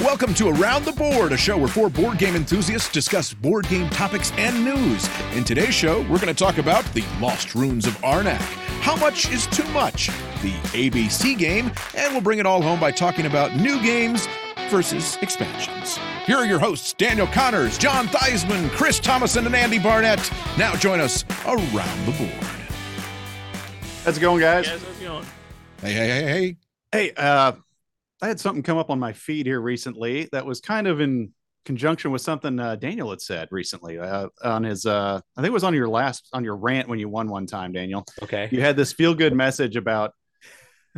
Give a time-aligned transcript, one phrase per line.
[0.00, 3.88] Welcome to Around the Board, a show where four board game enthusiasts discuss board game
[3.88, 5.08] topics and news.
[5.34, 8.36] In today's show, we're going to talk about the Lost Ruins of Arnak,
[8.82, 10.08] how much is too much,
[10.42, 14.28] the ABC game, and we'll bring it all home by talking about new games
[14.68, 15.98] versus expansions.
[16.26, 20.30] Here are your hosts, Daniel Connors, John Theismann, Chris Thomason, and Andy Barnett.
[20.58, 22.46] Now join us around the board.
[24.04, 24.68] How's it going, guys?
[24.68, 25.26] Guys, how's it going?
[25.80, 26.56] Hey, hey, hey, hey.
[26.92, 27.52] Hey, uh,
[28.22, 31.32] I had something come up on my feed here recently that was kind of in
[31.64, 34.86] conjunction with something uh, Daniel had said recently uh, on his.
[34.86, 37.46] Uh, I think it was on your last on your rant when you won one
[37.46, 38.06] time, Daniel.
[38.22, 38.48] Okay.
[38.50, 40.12] You had this feel good message about,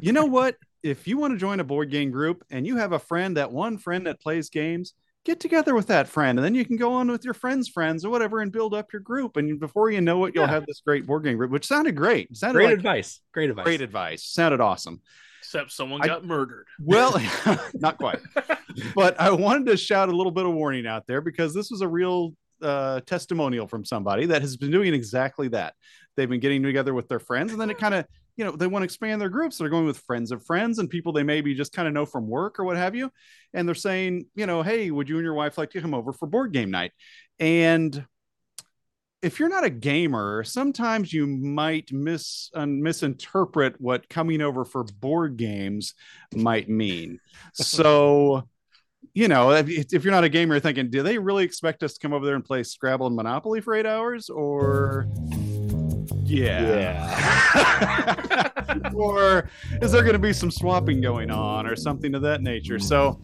[0.01, 0.57] you know what?
[0.83, 3.51] If you want to join a board game group and you have a friend, that
[3.51, 6.93] one friend that plays games, get together with that friend, and then you can go
[6.93, 9.37] on with your friends' friends or whatever and build up your group.
[9.37, 10.51] And before you know it, you'll Yeah.
[10.51, 12.29] have this great board game group, which sounded great.
[12.31, 13.21] It sounded Great like advice.
[13.35, 13.65] Great advice.
[13.65, 14.25] great advice.
[14.25, 15.03] Sounded awesome.
[15.49, 16.67] Except someone I- got murdered.
[16.79, 17.19] Well,
[17.75, 18.19] not quite.
[18.95, 21.81] But I wanted to shout a little bit of warning out there because this was
[21.81, 25.73] a real uh, testimonial from somebody that has been doing exactly that.
[26.17, 28.05] They've been getting together with their friends, and then it kind of,
[28.37, 29.57] you know, they want to expand their groups.
[29.57, 32.29] They're going with friends of friends and people they maybe just kind of know from
[32.29, 33.11] work or what have you.
[33.55, 36.13] And they're saying, you know, hey, would you and your wife like to come over
[36.13, 36.93] for board game night?
[37.41, 38.05] And
[39.23, 45.37] if you're not a gamer, sometimes you might mis misinterpret what coming over for board
[45.37, 45.95] games
[46.35, 47.19] might mean.
[47.53, 48.49] So,
[49.15, 52.01] you know, if, if you're not a gamer, thinking, do they really expect us to
[52.01, 54.31] come over there and play Scrabble and Monopoly for eight hours?
[54.31, 55.09] Or,
[56.25, 57.21] yeah.
[58.95, 59.49] or
[59.83, 62.79] is there going to be some swapping going on or something of that nature?
[62.79, 63.19] So,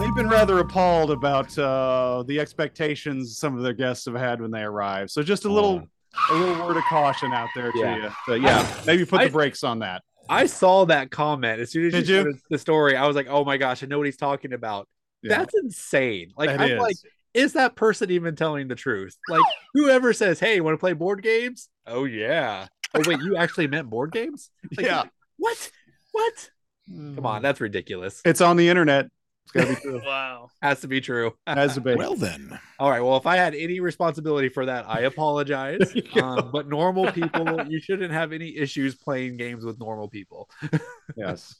[0.00, 4.50] they've been rather appalled about uh, the expectations some of their guests have had when
[4.50, 5.10] they arrive.
[5.10, 5.86] So, just a little.
[6.30, 7.96] A little word of caution out there to Yeah.
[7.96, 8.10] you.
[8.26, 10.02] So, yeah, maybe put the brakes on that.
[10.28, 12.34] I saw that comment as soon as Did you, you?
[12.50, 12.96] the story.
[12.96, 14.86] I was like, oh my gosh, I know what he's talking about.
[15.22, 15.38] Yeah.
[15.38, 16.32] That's insane.
[16.36, 16.78] Like, That I'm is.
[16.80, 16.96] like,
[17.34, 19.16] is that person even telling the truth?
[19.28, 19.42] Like,
[19.74, 21.68] whoever says, hey, want to play board games?
[21.86, 22.68] Oh, yeah.
[22.94, 24.50] Oh, wait, you actually meant board games?
[24.76, 25.04] Like, yeah.
[25.38, 25.70] What?
[26.12, 26.50] What?
[26.88, 28.20] Come on, that's ridiculous.
[28.24, 29.08] It's on the internet.
[29.44, 30.02] It's got to be true.
[30.06, 30.50] Wow.
[30.60, 31.32] Has to be true.
[31.46, 31.94] Has to be.
[31.94, 32.58] Well, then.
[32.78, 33.00] All right.
[33.00, 35.94] Well, if I had any responsibility for that, I apologize.
[36.22, 40.48] um, but normal people, you shouldn't have any issues playing games with normal people.
[41.16, 41.56] yes.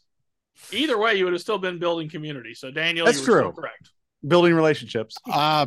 [0.71, 2.55] Either way, you would have still been building community.
[2.55, 3.51] So Daniel, That's you were true.
[3.51, 3.91] still correct.
[4.27, 5.17] Building relationships.
[5.31, 5.67] Uh,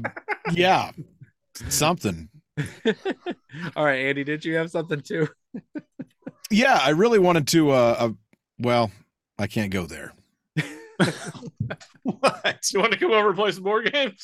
[0.51, 0.91] yeah,
[1.69, 2.29] something.
[3.75, 5.27] All right, Andy, did you have something too?
[6.51, 7.71] Yeah, I really wanted to.
[7.71, 8.09] Uh, uh,
[8.59, 8.91] well,
[9.39, 10.13] I can't go there.
[12.03, 12.69] what?
[12.71, 14.23] You want to come over and play some board games?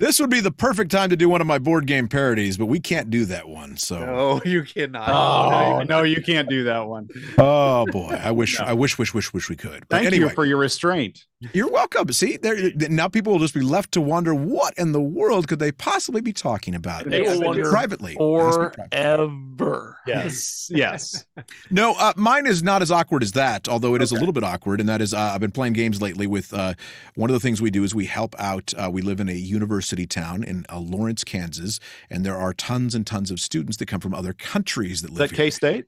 [0.00, 2.66] This would be the perfect time to do one of my board game parodies, but
[2.66, 3.76] we can't do that one.
[3.76, 5.08] So, No, you cannot.
[5.08, 7.08] Oh no, you can't do that one.
[7.38, 8.64] oh boy, I wish, No.
[8.64, 9.86] I wish, wish, wish, wish we could.
[9.88, 11.26] But Thank anyway, you for your restraint.
[11.52, 12.12] You're welcome.
[12.12, 15.58] See, there now people will just be left to wonder what in the world could
[15.58, 18.12] they possibly be talking about They will wonder privately.
[18.12, 18.88] Ask me privately.
[18.90, 19.98] Forever.
[20.06, 20.70] Yes.
[20.82, 21.26] Yes.
[21.70, 24.42] No, uh, mine is not as awkward as that, although it is a little bit
[24.42, 24.80] awkward.
[24.80, 26.74] And that is, uh, I've been playing games lately with uh,
[27.14, 28.72] one of the things we do is we help out.
[28.76, 31.78] Uh, we live in a university town in uh, Lawrence, Kansas,
[32.10, 35.18] and there are tons and tons of students that come from other countries that live
[35.18, 35.46] that here.
[35.46, 35.86] K State?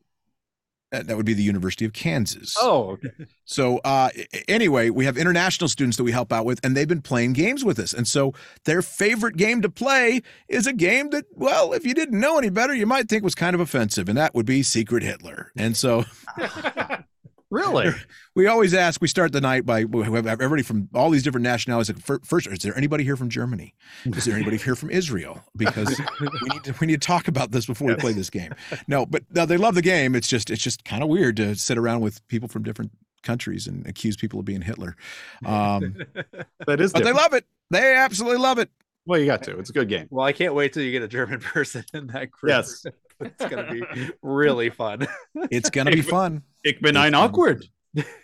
[0.94, 2.56] That, that would be the University of Kansas.
[2.60, 3.10] Oh, okay.
[3.47, 4.10] So uh,
[4.47, 7.65] anyway, we have international students that we help out with, and they've been playing games
[7.65, 7.93] with us.
[7.93, 8.32] And so
[8.65, 12.49] their favorite game to play is a game that, well, if you didn't know any
[12.49, 15.50] better, you might think was kind of offensive, and that would be Secret Hitler.
[15.56, 16.05] And so
[17.54, 17.91] really?
[18.34, 19.00] we always ask.
[19.00, 21.94] We start the night by we have everybody from all these different nationalities.
[22.09, 23.75] Like, First, is there anybody here from Germany?
[24.04, 25.42] Is there anybody here from Israel?
[25.56, 28.54] Because we need to we need to talk about this before we play this game.
[28.88, 30.14] No, but no, they love the game.
[30.14, 32.91] It's just it's just kind of weird to sit around with people from different
[33.22, 34.97] countries and accuse people of being Hitler.
[35.44, 35.97] Um,
[36.66, 36.93] That is.
[36.93, 37.44] but they love it.
[37.70, 38.70] They absolutely love it.
[39.06, 39.59] Well, you got to.
[39.59, 40.06] It's a good game.
[40.10, 42.50] Well, I can't wait till you get a German person in that group.
[42.50, 42.87] Yes.
[43.20, 43.82] it's gonna be
[44.22, 45.06] really fun.
[45.50, 46.43] It's gonna be fun.
[46.64, 47.66] Ich bin ein awkward.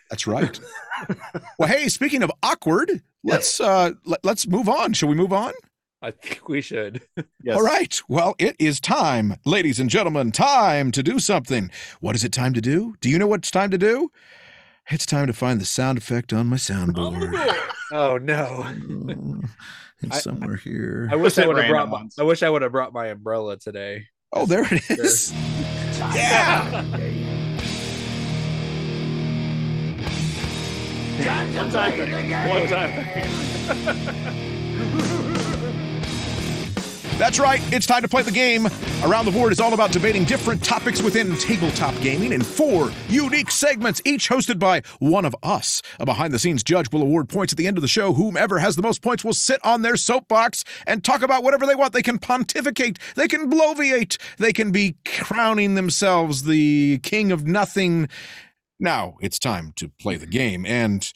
[0.08, 0.58] That's right.
[1.58, 4.92] well, hey, speaking of awkward, let's uh let, let's move on.
[4.92, 5.52] Shall we move on?
[6.02, 7.02] I think we should.
[7.44, 7.54] Yes.
[7.56, 8.00] All right.
[8.08, 11.70] Well, it is time, ladies and gentlemen, time to do something.
[12.00, 12.96] What is it time to do?
[13.02, 14.10] Do you know what it's time to do?
[14.88, 17.54] It's time to find the sound effect on my soundboard.
[17.92, 18.64] Oh no!
[18.66, 19.48] Mm,
[20.02, 21.08] It's I- somewhere here.
[21.12, 21.90] I wish I would have brought.
[21.90, 22.08] My.
[22.18, 24.06] I wish I would have brought my umbrella today.
[24.32, 25.32] Oh, there it is.
[26.14, 26.82] Yeah.
[31.20, 32.48] One time.
[32.48, 34.30] One time.
[37.18, 38.66] That's right, it's time to play the game.
[39.04, 43.50] Around the Board is all about debating different topics within tabletop gaming in four unique
[43.50, 45.82] segments, each hosted by one of us.
[45.98, 48.14] A behind the scenes judge will award points at the end of the show.
[48.14, 51.74] Whomever has the most points will sit on their soapbox and talk about whatever they
[51.74, 51.92] want.
[51.92, 58.08] They can pontificate, they can bloviate, they can be crowning themselves the king of nothing.
[58.80, 60.30] Now it's time to play the mm-hmm.
[60.32, 60.66] game.
[60.66, 61.12] And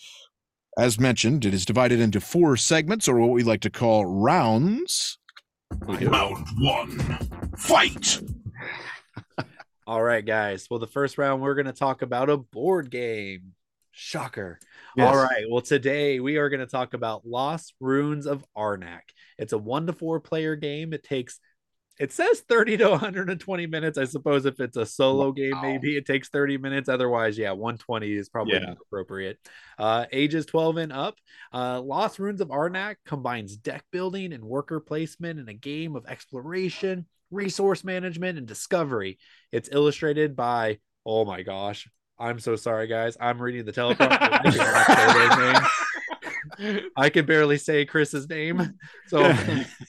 [0.76, 5.19] as mentioned, it is divided into four segments, or what we like to call rounds.
[5.81, 7.19] Round one,
[7.56, 8.20] fight!
[9.87, 10.66] All right, guys.
[10.70, 13.55] Well, the first round, we're going to talk about a board game.
[13.93, 14.58] Shocker.
[14.96, 15.06] Yes.
[15.06, 15.44] All right.
[15.49, 19.02] Well, today we are going to talk about Lost Ruins of Arnak.
[19.38, 20.93] It's a one to four player game.
[20.93, 21.38] It takes,
[22.00, 23.99] it says 30 to 120 minutes.
[23.99, 26.88] I suppose if it's a solo game, maybe it takes 30 minutes.
[26.88, 28.73] Otherwise, yeah, 120 is probably Yeah.
[28.81, 29.38] appropriate.
[29.79, 31.17] Uh, ages 12 and up.
[31.52, 36.06] Uh, Lost Ruins of Arnak combines deck building and worker placement in a game of
[36.06, 39.19] exploration, resource management, and discovery.
[39.52, 41.88] It's illustrated by, oh my gosh,
[42.19, 43.17] I'm so sorry, guys.
[43.20, 43.73] I'm reading the
[44.52, 45.70] teleprompter.
[46.59, 46.91] I cannot say those names.
[46.97, 48.79] I can barely say Chris's name.
[49.09, 49.33] So,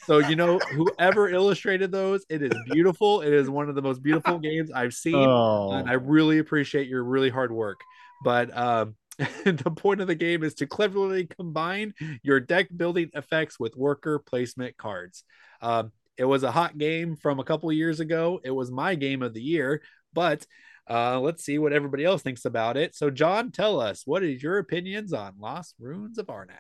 [0.06, 3.22] so you know, whoever illustrated those, it is beautiful.
[3.22, 6.88] It is one of the most beautiful games I've seen, Oh, and I really appreciate
[6.88, 7.80] your really hard work.
[8.24, 8.96] But um,
[9.46, 14.20] the point of the game is to cleverly combine your deck building effects with worker
[14.20, 15.24] placement cards.
[15.62, 18.40] Um, it was a hot game from a couple years ago.
[18.44, 19.82] It was my game of the year,
[20.14, 20.46] but
[20.90, 22.96] uh, let's see what everybody else thinks about it.
[22.96, 26.60] So, John, tell us what is your opinions on Lost Ruins of Arnak?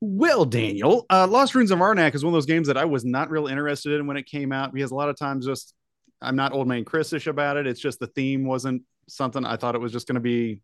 [0.00, 3.04] Well, Daniel, uh, Lost Ruins of Arnak is one of those games that I was
[3.04, 5.74] not real interested in when it came out because a lot of times just
[6.20, 7.66] I'm not old man Chrisish about it.
[7.66, 10.60] It's just the theme wasn't something I thought it was just going to be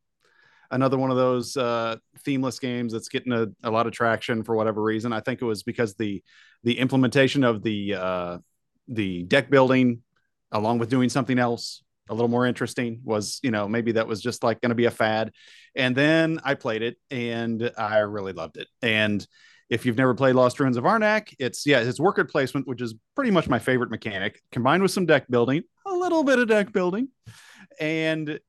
[0.71, 4.55] another one of those uh, themeless games that's getting a, a lot of traction for
[4.55, 5.12] whatever reason.
[5.12, 6.23] I think it was because the
[6.62, 8.38] the implementation of the uh,
[8.88, 10.03] the deck building
[10.53, 14.21] along with doing something else a little more interesting was you know maybe that was
[14.21, 15.33] just like going to be a fad.
[15.77, 18.69] And then i played it and i really loved it.
[18.83, 19.27] And
[19.71, 22.97] if you've never played lost ruins of arnak it's yeah it's worker placement which is
[23.15, 26.73] pretty much my favorite mechanic combined with some deck building a little bit of deck
[26.73, 27.09] building.
[27.79, 28.41] And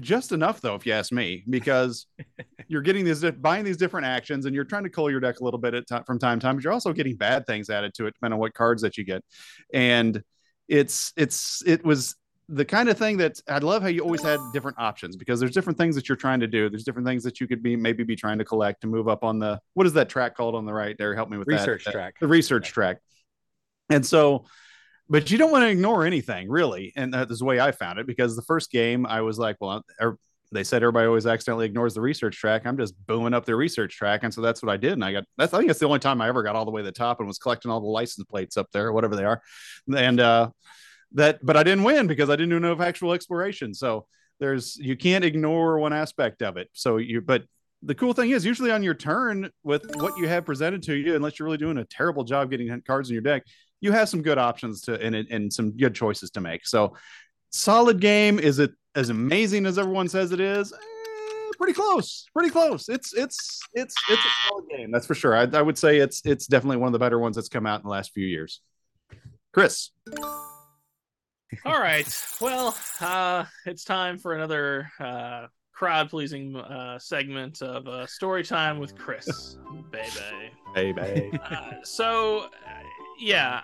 [0.00, 2.06] just enough though if you ask me because
[2.68, 5.44] you're getting these buying these different actions and you're trying to cull your deck a
[5.44, 7.94] little bit at ti- from time to time but you're also getting bad things added
[7.94, 9.22] to it depending on what cards that you get.
[9.72, 10.22] And
[10.68, 12.16] it's it's it was
[12.48, 15.52] the kind of thing that I love how you always had different options because there's
[15.52, 16.68] different things that you're trying to do.
[16.70, 19.24] There's different things that you could be maybe be trying to collect to move up
[19.24, 21.14] on the what is that track called on the right there?
[21.14, 21.92] Help me with Research that.
[21.92, 22.14] track.
[22.20, 22.98] The research track.
[23.90, 24.44] And so,
[25.08, 26.92] but you don't want to ignore anything really.
[26.96, 29.56] And that is the way I found it because the first game I was like,
[29.60, 30.18] well, er-
[30.52, 32.64] they said everybody always accidentally ignores the research track.
[32.64, 34.20] I'm just booming up the research track.
[34.22, 34.92] And so that's what I did.
[34.92, 36.70] And I got that's I think that's the only time I ever got all the
[36.70, 39.16] way to the top and was collecting all the license plates up there or whatever
[39.16, 39.42] they are.
[39.96, 40.50] And uh
[41.12, 43.74] that but I didn't win because I didn't do enough actual exploration.
[43.74, 44.06] So
[44.40, 46.68] there's you can't ignore one aspect of it.
[46.72, 47.44] So you but
[47.82, 51.14] the cool thing is usually on your turn with what you have presented to you,
[51.14, 53.44] unless you're really doing a terrible job getting cards in your deck,
[53.80, 56.66] you have some good options to and and some good choices to make.
[56.66, 56.96] So
[57.50, 58.38] solid game.
[58.38, 60.72] Is it as amazing as everyone says it is?
[60.72, 62.26] Eh, pretty close.
[62.34, 62.88] Pretty close.
[62.88, 64.90] It's it's it's it's a solid game.
[64.90, 65.36] That's for sure.
[65.36, 67.80] I, I would say it's it's definitely one of the better ones that's come out
[67.80, 68.60] in the last few years.
[69.52, 69.90] Chris.
[71.64, 72.06] All right.
[72.40, 78.78] Well, uh, it's time for another uh, crowd pleasing uh, segment of uh, story time
[78.78, 79.58] with Chris,
[79.90, 80.10] baby.
[80.74, 81.38] Baby.
[81.42, 82.82] Uh, so, uh,
[83.18, 83.62] yeah,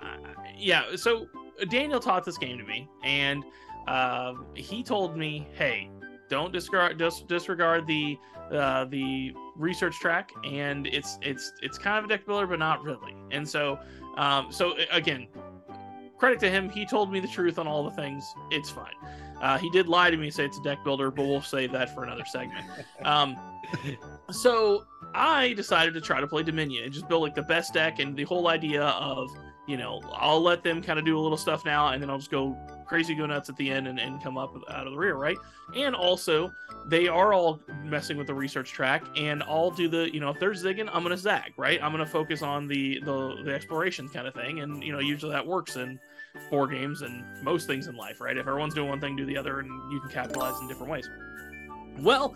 [0.56, 0.96] yeah.
[0.96, 1.26] So
[1.68, 3.44] Daniel taught this game to me, and
[3.87, 5.90] uh, he told me, "Hey,
[6.28, 8.18] don't discard dis- disregard the
[8.52, 12.82] uh, the research track, and it's it's it's kind of a deck builder, but not
[12.82, 13.78] really." And so,
[14.16, 15.28] um, so again,
[16.23, 16.69] credit to him.
[16.69, 18.33] He told me the truth on all the things.
[18.52, 18.95] It's fine.
[19.41, 21.93] Uh, he did lie to me, say it's a deck builder, but we'll save that
[21.93, 22.64] for another segment.
[23.05, 23.37] Um,
[24.31, 27.99] so I decided to try to play Dominion and just build like the best deck,
[27.99, 29.33] and the whole idea of
[29.67, 32.19] you know I'll let them kind of do a little stuff now, and then I'll
[32.19, 34.99] just go crazy, go nuts at the end, and, and come up out of the
[34.99, 35.37] rear, right?
[35.75, 36.52] And also
[36.87, 40.38] they are all messing with the research track, and I'll do the you know if
[40.38, 41.83] they're zigging, I'm gonna zag, right?
[41.83, 45.33] I'm gonna focus on the the the exploration kind of thing, and you know usually
[45.33, 45.99] that works in
[46.50, 48.36] board games and most things in life, right?
[48.36, 51.08] If everyone's doing one thing, do the other, and you can capitalize in different ways.
[51.98, 52.34] Well,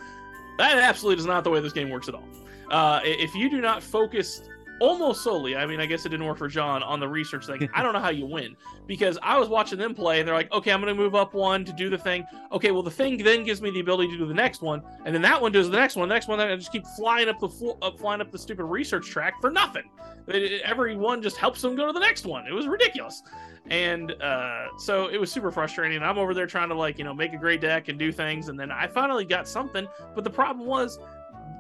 [0.59, 2.29] that absolutely is not the way this game works at all.
[2.71, 4.43] Uh, if you do not focus
[4.81, 5.57] almost solely.
[5.57, 7.69] I mean, I guess it didn't work for John on the research thing.
[7.75, 8.57] I don't know how you win
[8.87, 11.35] because I was watching them play and they're like, okay, I'm going to move up
[11.35, 12.25] one to do the thing.
[12.53, 15.15] Okay, well, the thing then gives me the ability to do the next one, and
[15.15, 17.29] then that one does the next one, the next one, then I just keep flying
[17.29, 19.85] up the up, flying up the stupid research track for nothing.
[20.29, 22.47] It, it, every one just helps them go to the next one.
[22.47, 23.23] It was ridiculous,
[23.71, 26.03] and uh, so it was super frustrating.
[26.03, 28.49] I'm over there trying to like you know make a great deck and do things,
[28.49, 29.87] and then I finally got something.
[30.15, 30.99] But the problem was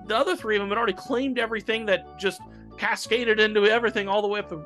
[0.06, 2.40] the other three of them had already claimed everything that just
[2.76, 4.58] cascaded into everything all the way up the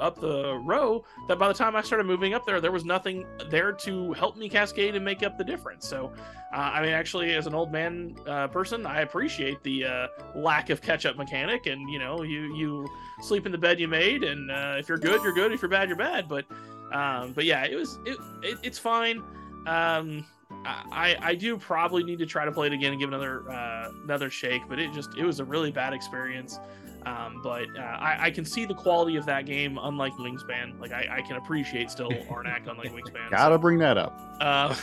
[0.00, 3.24] up the row that by the time I started moving up there there was nothing
[3.50, 5.88] there to help me cascade and make up the difference.
[5.88, 6.12] So
[6.52, 10.70] uh, I mean actually as an old man uh, person I appreciate the uh, lack
[10.70, 12.86] of catch up mechanic and you know you you
[13.22, 15.52] sleep in the bed you made and uh, if you're good you're good.
[15.52, 16.28] If you're bad you're bad.
[16.28, 16.44] But
[16.92, 19.22] um, but yeah it was it, it it's fine.
[19.66, 20.26] Um,
[20.66, 23.90] I, I do probably need to try to play it again and give another uh,
[24.04, 26.58] another shake, but it just it was a really bad experience.
[27.06, 30.80] Um, but uh, I, I, can see the quality of that game, unlike Wingspan.
[30.80, 33.30] Like I, I can appreciate still Arnak, unlike Wingspan.
[33.30, 33.58] Gotta so.
[33.58, 34.18] bring that up.
[34.40, 34.74] Uh,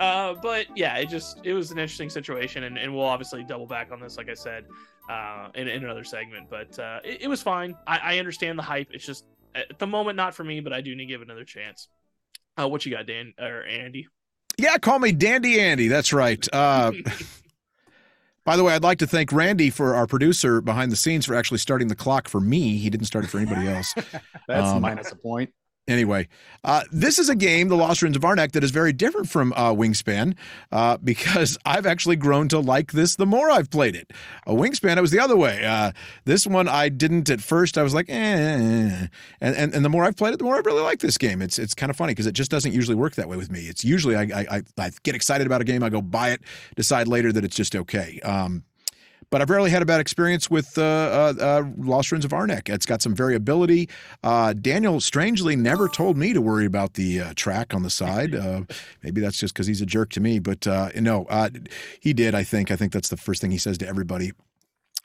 [0.00, 3.66] uh, but yeah, it just it was an interesting situation, and, and we'll obviously double
[3.66, 4.66] back on this, like I said,
[5.08, 6.48] uh, in, in another segment.
[6.50, 7.76] But uh, it, it, was fine.
[7.86, 8.88] I, I understand the hype.
[8.92, 11.28] It's just at the moment not for me, but I do need to give it
[11.28, 11.86] another chance.
[12.60, 14.08] Uh, what you got, Dan or Andy?
[14.58, 15.86] Yeah, call me Dandy Andy.
[15.86, 16.44] That's right.
[18.50, 21.36] By the way, I'd like to thank Randy for our producer behind the scenes for
[21.36, 22.78] actually starting the clock for me.
[22.78, 23.94] He didn't start it for anybody else.
[24.48, 25.54] That's um, minus a point.
[25.88, 26.28] Anyway,
[26.62, 29.52] uh, this is a game, The Lost Ruins of Arnak, that is very different from
[29.54, 30.36] uh, Wingspan
[30.70, 34.12] uh, because I've actually grown to like this the more I've played it.
[34.46, 35.64] A Wingspan, it was the other way.
[35.64, 35.92] Uh,
[36.26, 37.76] this one, I didn't at first.
[37.76, 38.12] I was like, eh.
[38.12, 39.08] And,
[39.40, 41.42] and, and the more I've played it, the more I really like this game.
[41.42, 43.60] It's it's kind of funny because it just doesn't usually work that way with me.
[43.62, 46.42] It's usually I, I, I get excited about a game, I go buy it,
[46.76, 48.20] decide later that it's just okay.
[48.20, 48.64] Um,
[49.30, 52.68] but I've rarely had a bad experience with uh, uh, uh, Lost Ruins of Arnak.
[52.68, 53.88] It's got some variability.
[54.22, 58.32] Uh, Daniel strangely never told me to worry about the uh, track on the side.
[59.02, 61.26] Maybe that's just because he's a jerk to me, but no,
[62.00, 62.34] he did.
[62.34, 62.70] I think.
[62.70, 64.32] I think that's the first thing he says to everybody.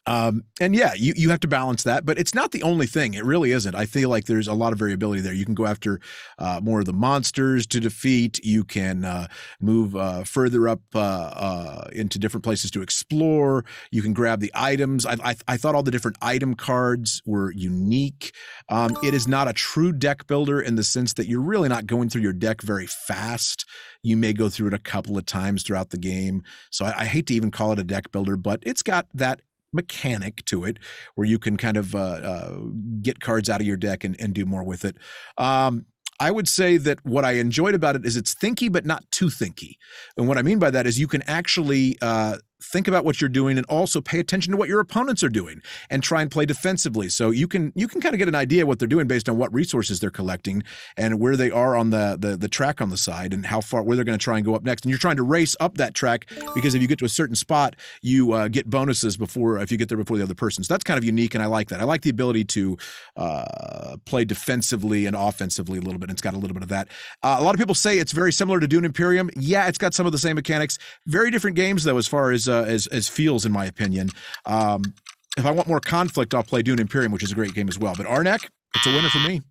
[0.08, 3.14] Um, and yeah, you, you have to balance that, but it's not the only thing.
[3.14, 3.74] It really isn't.
[3.74, 5.34] I feel like there's a lot of variability there.
[5.34, 6.00] You can go after
[6.38, 8.40] uh, more of the monsters to defeat.
[8.44, 9.28] You can uh,
[9.60, 13.66] move uh, further up uh, uh, into different places to explore.
[13.92, 15.06] You can grab the items.
[15.06, 18.32] I, I, I thought all the different item cards were unique.
[18.70, 21.88] Um, it is not a true deck builder in the sense that you're really not
[21.88, 23.66] going through your deck very fast.
[24.04, 26.44] You may go through it a couple of times throughout the game.
[26.70, 29.42] So I, I hate to even call it a deck builder, but it's got that
[29.76, 30.80] mechanic to it
[31.16, 32.58] where you can kind of uh, uh,
[33.02, 34.96] get cards out of your deck and, and do more with it.
[35.38, 35.86] Um,
[36.20, 39.26] I would say that what I enjoyed about it is it's thinky, but not too
[39.26, 39.74] thinky.
[40.18, 43.30] And what I mean by that is you can actually uh, think about what you're
[43.30, 46.46] doing and also pay attention to what your opponents are doing and try and play
[46.46, 47.10] defensively.
[47.10, 49.38] So you can you can kind of get an idea what they're doing based on
[49.38, 50.64] what resources they're collecting
[50.98, 53.84] and where they are on the the, the track on the side and how far
[53.84, 54.86] where they're going to try and go up next.
[54.86, 57.36] And you're trying to race up that track because if you get to a certain
[57.36, 60.64] spot you uh, get bonuses before if you get there before the other person.
[60.64, 61.82] So that's kind of unique and i like that.
[61.82, 62.78] I like the ability to
[63.18, 66.10] uh, play defensively and offensively a little bit.
[66.10, 66.88] It's got a little bit of that.
[67.22, 69.30] Uh, a lot of people say it's very similar to dune imperium.
[69.36, 70.78] Yeah it's got some of the same mechanics.
[71.06, 74.10] Very different games though as far as uh, as as feels in my opinion.
[74.46, 74.94] Um,
[75.38, 77.78] if I want more conflict, I'll play Dune Imperium, which is a great game as
[77.78, 77.94] well.
[77.96, 79.42] But Arnak, it's a winner for me.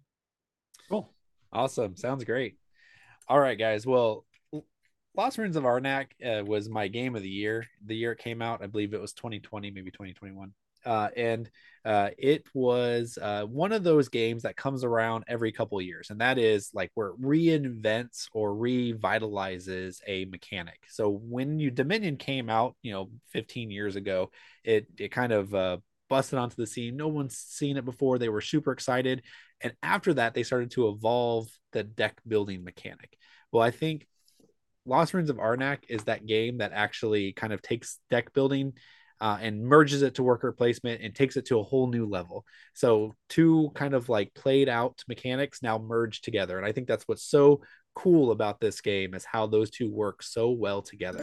[0.89, 1.11] Cool,
[1.53, 2.57] awesome, sounds great.
[3.29, 3.87] All right, guys.
[3.87, 4.25] Well,
[5.17, 7.67] Lost Ruins of Arnak uh, was my game of the year.
[7.87, 10.53] The year it came out, I believe it was 2020, maybe 2021
[10.85, 11.51] uh, and
[11.85, 16.21] uh, it was uh, one of those games that comes around every couple years, and
[16.21, 20.81] that is like where it reinvents or revitalizes a mechanic.
[20.89, 24.31] So when you Dominion came out, you know, 15 years ago,
[24.65, 25.77] it it kind of uh,
[26.09, 26.97] busted onto the scene.
[26.97, 28.19] No one's seen it before.
[28.19, 29.23] They were super excited,
[29.61, 33.19] and after that, they started to evolve the deck building mechanic.
[33.53, 34.07] Well, I think
[34.87, 38.75] Lost Ruins of Arnak is that game that actually kind of takes deck building
[39.21, 42.45] uh, and merges it to worker placement and takes it to a whole new level.
[42.75, 47.05] So two kind of like played out mechanics now merge together, and I think that's
[47.05, 47.61] what's so
[47.95, 51.23] cool about this game is how those two work so well together.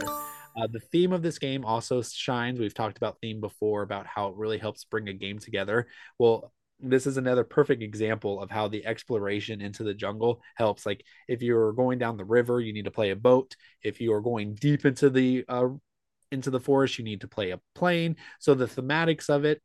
[0.56, 2.58] Uh, the theme of this game also shines.
[2.58, 5.86] We've talked about theme before about how it really helps bring a game together.
[6.18, 10.84] Well, this is another perfect example of how the exploration into the jungle helps.
[10.84, 13.54] Like if you're going down the river, you need to play a boat.
[13.82, 15.68] If you are going deep into the uh,
[16.32, 18.16] into the forest, you need to play a plane.
[18.38, 19.60] So the thematics of it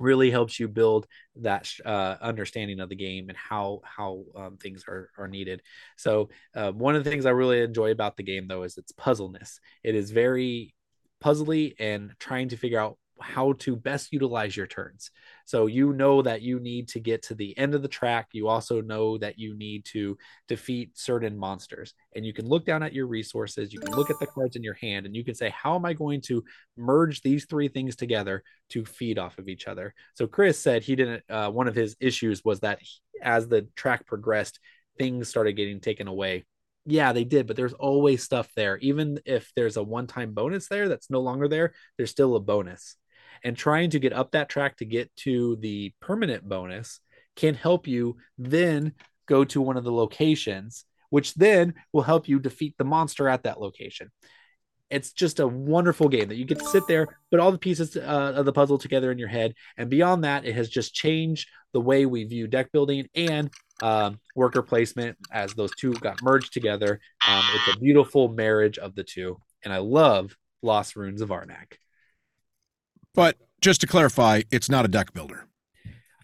[0.00, 4.84] really helps you build that uh, understanding of the game and how how um, things
[4.88, 5.62] are are needed.
[5.96, 8.92] So uh, one of the things I really enjoy about the game though is its
[8.92, 9.60] puzzleness.
[9.82, 10.74] It is very
[11.22, 15.10] puzzly and trying to figure out how to best utilize your turns.
[15.44, 18.28] So you know that you need to get to the end of the track.
[18.32, 20.16] You also know that you need to
[20.48, 21.94] defeat certain monsters.
[22.14, 24.62] And you can look down at your resources, you can look at the cards in
[24.62, 26.42] your hand, and you can say, How am I going to
[26.76, 29.94] merge these three things together to feed off of each other?
[30.14, 32.88] So Chris said he didn't, uh, one of his issues was that he,
[33.22, 34.60] as the track progressed,
[34.98, 36.44] things started getting taken away
[36.86, 38.76] yeah, they did, but there's always stuff there.
[38.78, 42.40] Even if there's a one time bonus there that's no longer there, there's still a
[42.40, 42.96] bonus.
[43.44, 47.00] And trying to get up that track to get to the permanent bonus
[47.36, 48.94] can help you then
[49.26, 53.42] go to one of the locations, which then will help you defeat the monster at
[53.42, 54.10] that location.
[54.90, 57.96] It's just a wonderful game that you get to sit there, put all the pieces
[57.96, 59.54] uh, of the puzzle together in your head.
[59.76, 63.50] And beyond that, it has just changed the way we view deck building and
[63.82, 67.00] um, worker placement as those two got merged together.
[67.26, 71.74] Um, it's a beautiful marriage of the two, and I love Lost Ruins of Arnak.
[73.14, 75.46] But just to clarify, it's not a deck builder.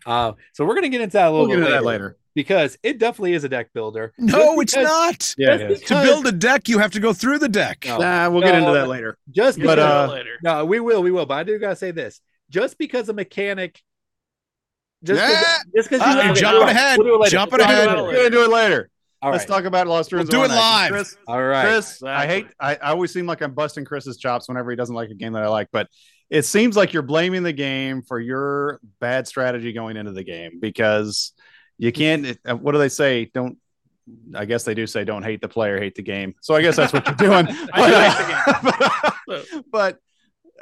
[0.06, 2.16] Uh, so we're gonna get into that a little We'll bit into later, that later.
[2.34, 4.12] because it definitely is a deck builder.
[4.18, 5.34] No, Just it's not.
[5.38, 5.88] Yeah, just it is.
[5.88, 7.84] To build a deck, you have to go through the deck.
[7.86, 7.98] No.
[7.98, 9.16] Nah, we'll get No, into that later.
[9.30, 10.38] just Get But, because, uh, later.
[10.42, 11.26] no, we will, we will.
[11.26, 13.80] But I do gotta say this: just because a mechanic,
[15.04, 15.28] just Yeah.
[15.28, 16.98] because, just because Uh, you you're jumping ahead.
[16.98, 17.30] we'll do it later.
[17.30, 17.88] Jumping We'll do it ahead.
[17.90, 18.02] later.
[18.04, 18.90] We're gonna do it later.
[19.22, 20.30] All Let's right, talk about Lost Ruins.
[20.30, 20.90] We'll of do it live.
[20.92, 21.62] Chris, all right.
[21.66, 22.46] Chris, I hate.
[22.58, 25.34] I, I always seem like I'm busting Chris's chops whenever he doesn't like a game
[25.34, 25.88] that I like, but
[26.30, 30.58] it seems like you're blaming the game for your bad strategy going into the game
[30.60, 31.32] because
[31.78, 32.38] you can't.
[32.48, 33.26] uh, What do they say?
[33.34, 33.58] Don't.
[34.34, 36.34] I guess they do say don't hate the player, hate the game.
[36.40, 37.46] So I guess that's what you're doing.
[37.72, 39.98] I but, So- but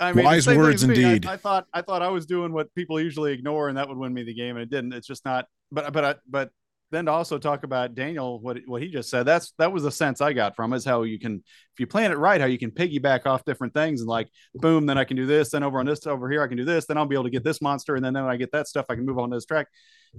[0.00, 1.04] I mean, Wise the same thing words as me.
[1.04, 1.26] I- indeed.
[1.26, 4.12] I, thought I thought I was doing what people usually ignore, and that would win
[4.14, 4.92] me the game, and it didn't.
[4.92, 5.46] It's just not.
[5.72, 6.50] But but I, but
[6.90, 9.24] then to also talk about Daniel, what what he just said.
[9.24, 12.12] That's that was the sense I got from is how you can, if you plan
[12.12, 15.16] it right, how you can piggyback off different things and like, boom, then I can
[15.16, 15.50] do this.
[15.50, 16.86] Then over on this over here, I can do this.
[16.86, 18.68] Then I'll be able to get this monster, and then then when I get that
[18.68, 19.66] stuff, I can move on to this track.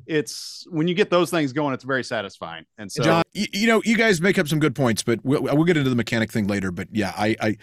[0.05, 2.65] It's when you get those things going, it's very satisfying.
[2.77, 5.41] And so, John, you, you know, you guys make up some good points, but we'll,
[5.41, 6.71] we'll get into the mechanic thing later.
[6.71, 7.57] But yeah, I, I,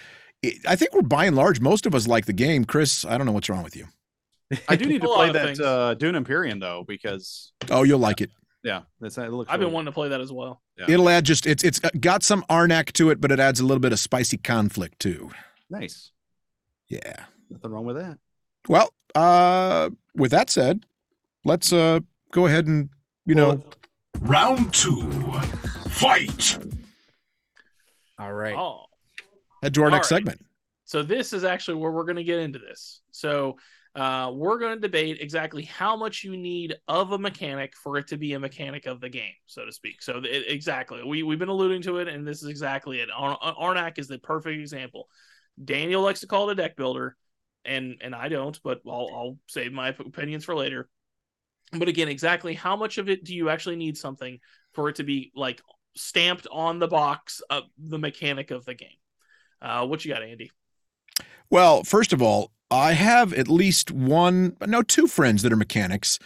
[0.67, 2.65] I think we're by and large, most of us like the game.
[2.65, 3.87] Chris, I don't know what's wrong with you.
[4.69, 5.61] I do need to play that things.
[5.61, 8.31] uh, Dune Imperium though, because Oh, you'll like it.
[8.67, 9.49] Yeah, that's it looks.
[9.49, 10.61] I've been wanting to play that as well.
[10.77, 10.87] Yeah.
[10.89, 13.81] It'll add just it's it's got some Arnak to it, but it adds a little
[13.81, 15.31] bit of spicy conflict too.
[15.71, 16.11] nice.
[16.89, 17.27] Yeah.
[17.49, 18.19] Nothing wrong with that.
[18.69, 20.85] Well, uh, with that said,
[21.45, 22.01] let's uh
[22.33, 22.91] go ahead and
[23.25, 23.63] you know
[24.21, 25.09] Round two.
[25.89, 26.59] Fight.
[28.19, 28.57] All right.
[28.57, 28.87] Oh,
[29.63, 30.19] head to our all next right.
[30.19, 30.45] segment.
[30.87, 33.01] so this is actually where we're going to get into this.
[33.13, 33.59] So
[33.97, 38.07] uh, we're going to debate exactly how much you need of a mechanic for it
[38.09, 40.03] to be a mechanic of the game, so to speak.
[40.03, 43.09] So it, exactly, we we've been alluding to it, and this is exactly it.
[43.11, 45.09] Ar- Arnak is the perfect example.
[45.65, 47.17] Daniel likes to call it a deck builder,
[47.65, 50.91] and and I don't, but I'll I'll save my opinions for later.
[51.73, 54.39] But again, exactly how much of it do you actually need something
[54.75, 55.63] for it to be like
[55.97, 58.91] stamped on the box of the mechanic of the game?
[59.63, 60.51] Uh, what you got, Andy?
[61.49, 66.19] Well, first of all, I have at least one, no, two friends that are mechanics,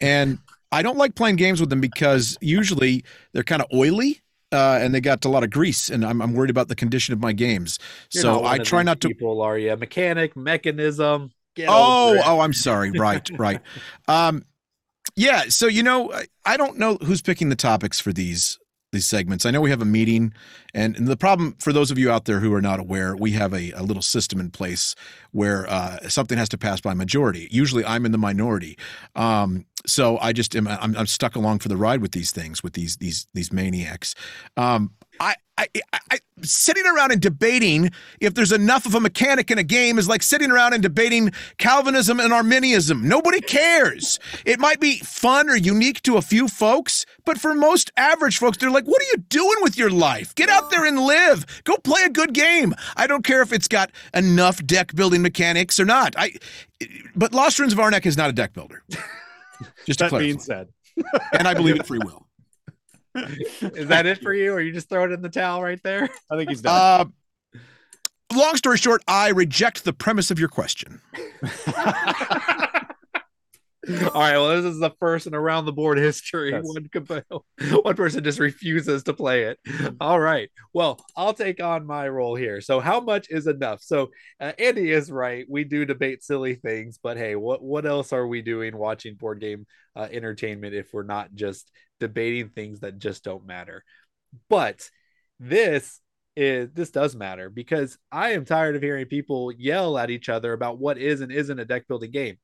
[0.00, 0.38] and
[0.70, 4.20] I don't like playing games with them because usually they're kind of oily.
[4.50, 7.12] Uh, and they got a lot of grease, and I'm, I'm worried about the condition
[7.12, 7.78] of my games.
[8.14, 9.08] You're so I try not to.
[9.08, 11.32] People are you mechanic, mechanism?
[11.54, 12.90] Get Oh, oh, I'm sorry.
[12.90, 13.60] Right, right.
[14.06, 14.42] Um,
[15.16, 15.42] yeah.
[15.50, 18.58] So you know, I don't know who's picking the topics for these
[18.92, 19.44] these segments.
[19.44, 20.32] I know we have a meeting,
[20.72, 23.32] and, and the problem for those of you out there who are not aware, we
[23.32, 24.94] have a, a little system in place
[25.32, 27.48] where uh, something has to pass by majority.
[27.50, 28.78] Usually, I'm in the minority,
[29.14, 30.68] um, so I just am.
[30.68, 34.14] I'm, I'm stuck along for the ride with these things, with these these these maniacs.
[34.56, 35.66] Um, I, I,
[36.12, 40.08] I, sitting around and debating if there's enough of a mechanic in a game is
[40.08, 43.08] like sitting around and debating Calvinism and Arminianism.
[43.08, 44.20] Nobody cares.
[44.44, 48.58] It might be fun or unique to a few folks, but for most average folks,
[48.58, 50.34] they're like, "What are you doing with your life?
[50.36, 51.44] Get out there and live.
[51.64, 55.80] Go play a good game." I don't care if it's got enough deck building mechanics
[55.80, 56.14] or not.
[56.16, 56.34] I,
[57.16, 58.84] but Lost Ruins of Arnak is not a deck builder.
[59.86, 60.68] Just That being said,
[61.32, 62.26] and I believe in free will.
[63.60, 64.52] Is that it for you?
[64.52, 66.08] Or you just throw it in the towel right there?
[66.30, 67.10] I think he's done.
[67.54, 67.58] Uh,
[68.36, 71.00] long story short, I reject the premise of your question.
[74.14, 74.36] All right.
[74.36, 76.50] Well, this is the first in around the board history.
[76.50, 76.64] Yes.
[76.64, 77.22] One,
[77.82, 79.58] one person just refuses to play it.
[80.00, 80.50] All right.
[80.74, 82.60] Well, I'll take on my role here.
[82.60, 83.82] So, how much is enough?
[83.82, 85.46] So, uh, Andy is right.
[85.48, 89.40] We do debate silly things, but hey, what what else are we doing watching board
[89.40, 93.84] game uh, entertainment if we're not just debating things that just don't matter?
[94.50, 94.90] But
[95.40, 96.00] this
[96.36, 100.52] is this does matter because I am tired of hearing people yell at each other
[100.52, 102.38] about what is and isn't a deck building game.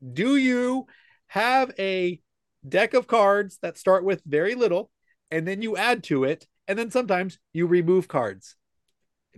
[0.00, 0.86] Do you
[1.28, 2.20] have a
[2.66, 4.90] deck of cards that start with very little
[5.30, 8.56] and then you add to it and then sometimes you remove cards?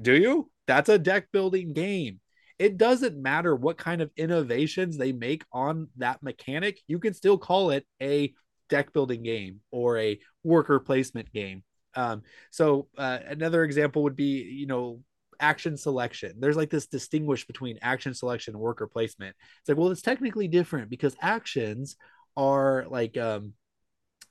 [0.00, 0.50] Do you?
[0.66, 2.20] That's a deck building game.
[2.58, 7.38] It doesn't matter what kind of innovations they make on that mechanic, you can still
[7.38, 8.34] call it a
[8.68, 14.42] deck building game or a worker placement game um, so uh, another example would be,
[14.42, 15.00] you know,
[15.40, 16.34] action selection.
[16.38, 19.36] There's like this distinguish between action selection and worker placement.
[19.60, 21.96] It's like, well, it's technically different because actions
[22.36, 23.54] are like, um,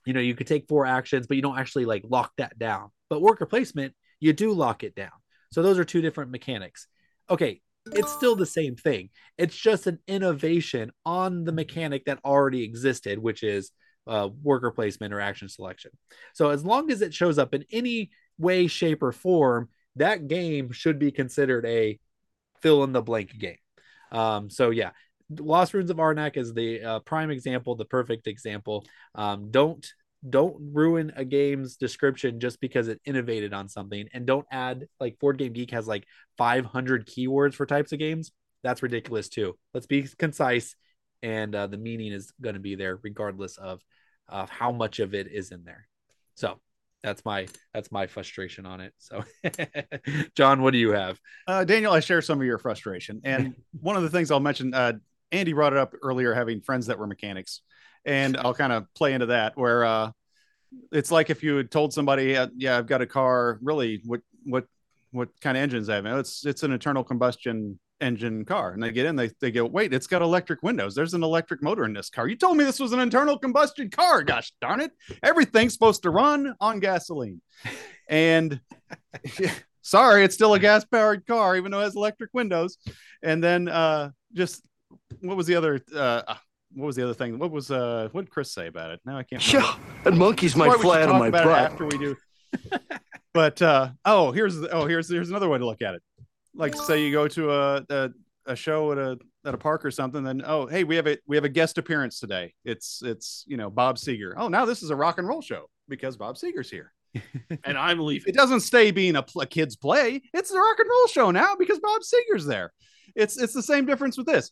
[0.05, 2.89] you know, you could take four actions, but you don't actually like lock that down.
[3.09, 5.11] But worker placement, you do lock it down.
[5.51, 6.87] So those are two different mechanics.
[7.29, 9.09] Okay, it's still the same thing.
[9.37, 13.71] It's just an innovation on the mechanic that already existed, which is
[14.07, 15.91] uh, worker placement or action selection.
[16.33, 20.71] So as long as it shows up in any way, shape, or form, that game
[20.71, 21.99] should be considered a
[22.61, 23.57] fill in the blank game.
[24.11, 24.91] Um, so yeah,
[25.37, 28.85] Lost Ruins of Arnak is the uh, prime example, the perfect example.
[29.15, 29.85] Um, don't
[30.27, 35.19] don't ruin a game's description just because it innovated on something, and don't add like
[35.19, 36.05] Board Game Geek has like
[36.37, 38.31] 500 keywords for types of games.
[38.63, 39.57] That's ridiculous too.
[39.73, 40.75] Let's be concise,
[41.21, 43.81] and uh, the meaning is going to be there regardless of
[44.27, 45.87] of how much of it is in there.
[46.35, 46.59] So
[47.03, 48.93] that's my that's my frustration on it.
[48.97, 49.23] So,
[50.35, 51.19] John, what do you have?
[51.47, 54.73] Uh, Daniel, I share some of your frustration, and one of the things I'll mention.
[54.73, 54.93] Uh,
[55.31, 57.61] Andy brought it up earlier, having friends that were mechanics,
[58.03, 60.11] and I'll kind of play into that where uh,
[60.91, 63.59] it's like if you had told somebody, uh, "Yeah, I've got a car.
[63.61, 64.65] Really, what what
[65.11, 66.05] what kind of engines I have?
[66.05, 69.93] It's it's an internal combustion engine car and they get in they, they go wait
[69.93, 70.95] it's got electric windows.
[70.95, 72.27] There's an electric motor in this car.
[72.27, 74.23] You told me this was an internal combustion car.
[74.23, 74.91] Gosh darn it.
[75.23, 77.41] Everything's supposed to run on gasoline.
[78.07, 78.59] And
[79.81, 82.77] sorry it's still a gas powered car even though it has electric windows.
[83.23, 84.63] And then uh just
[85.21, 86.35] what was the other uh,
[86.73, 87.39] what was the other thing?
[87.39, 89.01] What was uh what did chris say about it?
[89.05, 91.47] Now i can't yeah and monkeys might fly out of my butt.
[91.47, 92.15] after we do?
[93.31, 96.01] But uh oh here's oh here's here's another way to look at it
[96.53, 98.09] like say you go to a, a,
[98.45, 101.17] a show at a at a park or something then oh hey we have a
[101.27, 102.53] we have a guest appearance today.
[102.65, 104.33] It's it's you know bob seger.
[104.37, 106.93] Oh now this is a rock and roll show because bob seger's here.
[107.63, 108.29] And i'm leaving.
[108.29, 110.21] It doesn't stay being a, a kid's play.
[110.33, 112.71] It's a rock and roll show now because bob seger's there.
[113.15, 114.51] It's it's the same difference with this.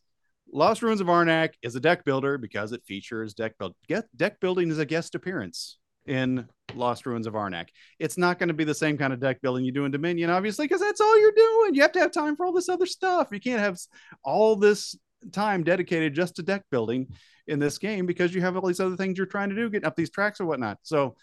[0.52, 4.40] Lost ruins of arnak is a deck builder because it features deck build get deck
[4.40, 7.68] building is a guest appearance in Lost Ruins of Arnak.
[8.00, 10.30] It's not going to be the same kind of deck building you do in Dominion,
[10.30, 11.76] obviously, because that's all you're doing.
[11.76, 13.30] You have to have time for all this other stuff.
[13.32, 13.78] You can't have
[14.24, 14.96] all this
[15.32, 17.08] time dedicated just to deck building
[17.48, 19.88] in this game because you have all these other things you're trying to do, getting
[19.88, 20.80] up these tracks or whatnot.
[20.84, 21.16] So,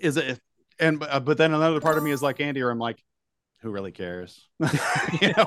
[0.00, 0.40] is it?
[0.78, 3.02] And uh, but then another part of me is like Andy, or I'm like,
[3.60, 4.48] who really cares?
[4.60, 5.46] you know,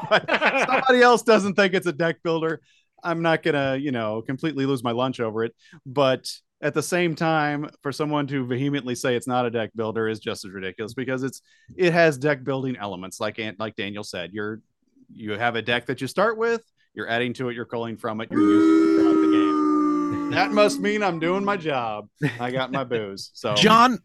[0.65, 2.61] somebody else doesn't think it's a deck builder.
[3.03, 5.53] I'm not gonna, you know, completely lose my lunch over it.
[5.85, 10.07] But at the same time for someone to vehemently say it's not a deck builder
[10.07, 11.41] is just as ridiculous because it's
[11.75, 14.61] it has deck building elements like like daniel said you're
[15.13, 16.61] you have a deck that you start with
[16.93, 19.67] you're adding to it you're pulling from it you're using it throughout the game.
[20.31, 22.09] That must mean i'm doing my job.
[22.39, 23.55] I got my booze so.
[23.55, 23.99] John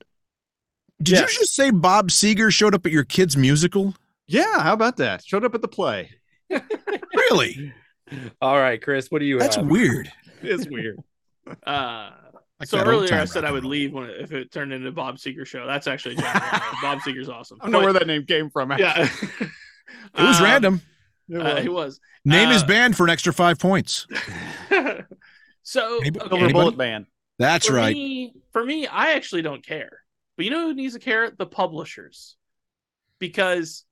[1.03, 1.33] did yes.
[1.33, 3.95] you just say bob seger showed up at your kids musical?
[4.27, 5.25] Yeah how about that?
[5.25, 6.11] Showed up at the play.
[7.15, 7.73] Really?
[8.43, 9.67] All right chris what do you that's have?
[9.67, 10.13] weird.
[10.43, 10.99] It's weird.
[11.65, 12.11] Uh
[12.63, 15.17] like so earlier I said I would leave when it, if it turned into Bob
[15.17, 15.67] Seger show.
[15.67, 16.15] That's actually
[16.83, 17.59] Bob Seger's awesome.
[17.61, 18.71] I don't know where that name came from.
[18.71, 18.87] Actually.
[19.41, 19.49] Yeah,
[20.17, 20.83] it was um, random.
[21.29, 21.45] It was.
[21.45, 22.01] Uh, it was.
[22.25, 24.07] Name uh, is banned for an extra five points.
[25.65, 26.53] so anybody, okay.
[26.53, 27.07] bullet ban.
[27.41, 27.97] That's for right.
[27.97, 29.99] Me, for me, I actually don't care.
[30.37, 31.33] But you know who needs to care?
[31.33, 32.37] The publishers,
[33.19, 33.85] because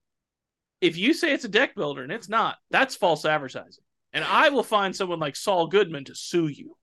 [0.81, 3.83] if you say it's a deck builder and it's not, that's false advertising.
[4.13, 6.77] And I will find someone like Saul Goodman to sue you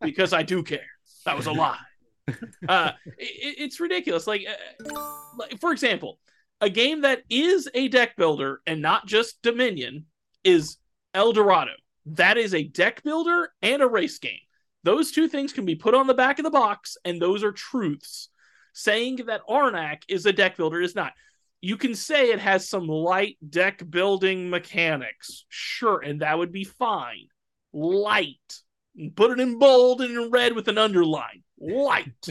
[0.00, 0.86] because I do care.
[1.24, 1.78] That was a lie.
[2.66, 4.26] Uh, it, it's ridiculous.
[4.26, 4.94] Like, uh,
[5.36, 6.18] like, for example,
[6.62, 10.06] a game that is a deck builder and not just Dominion
[10.42, 10.78] is
[11.12, 11.72] El Dorado.
[12.06, 14.38] That is a deck builder and a race game.
[14.84, 17.52] Those two things can be put on the back of the box, and those are
[17.52, 18.28] truths.
[18.74, 21.12] Saying that Arnak is a deck builder is not.
[21.60, 26.64] You can say it has some light deck building mechanics, sure, and that would be
[26.64, 27.28] fine.
[27.72, 28.60] Light
[29.16, 31.42] put it in bold and in red with an underline.
[31.58, 32.28] Light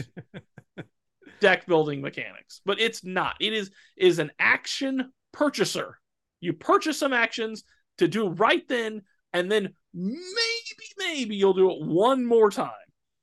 [1.40, 3.36] deck building mechanics, but it's not.
[3.40, 5.98] It is is an action purchaser.
[6.40, 7.64] You purchase some actions
[7.98, 12.70] to do right then, and then maybe maybe you'll do it one more time.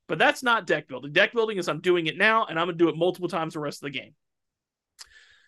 [0.08, 1.12] But that's not deck building.
[1.12, 3.60] Deck building is I'm doing it now, and I'm gonna do it multiple times the
[3.60, 4.14] rest of the game.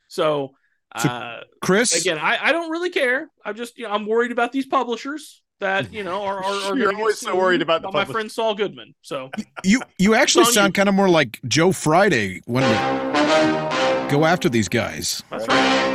[0.09, 0.54] So,
[0.96, 3.30] So, uh, Chris, again, I, I don't really care.
[3.44, 6.77] I'm just you know, I'm worried about these publishers that you know are are, are
[6.79, 8.94] You're always so worried about the my friend Saul Goodman.
[9.03, 9.31] So
[9.64, 10.72] you you actually sound you.
[10.74, 15.22] kind of more like Joe Friday when we go after these guys.
[15.31, 15.94] that's right.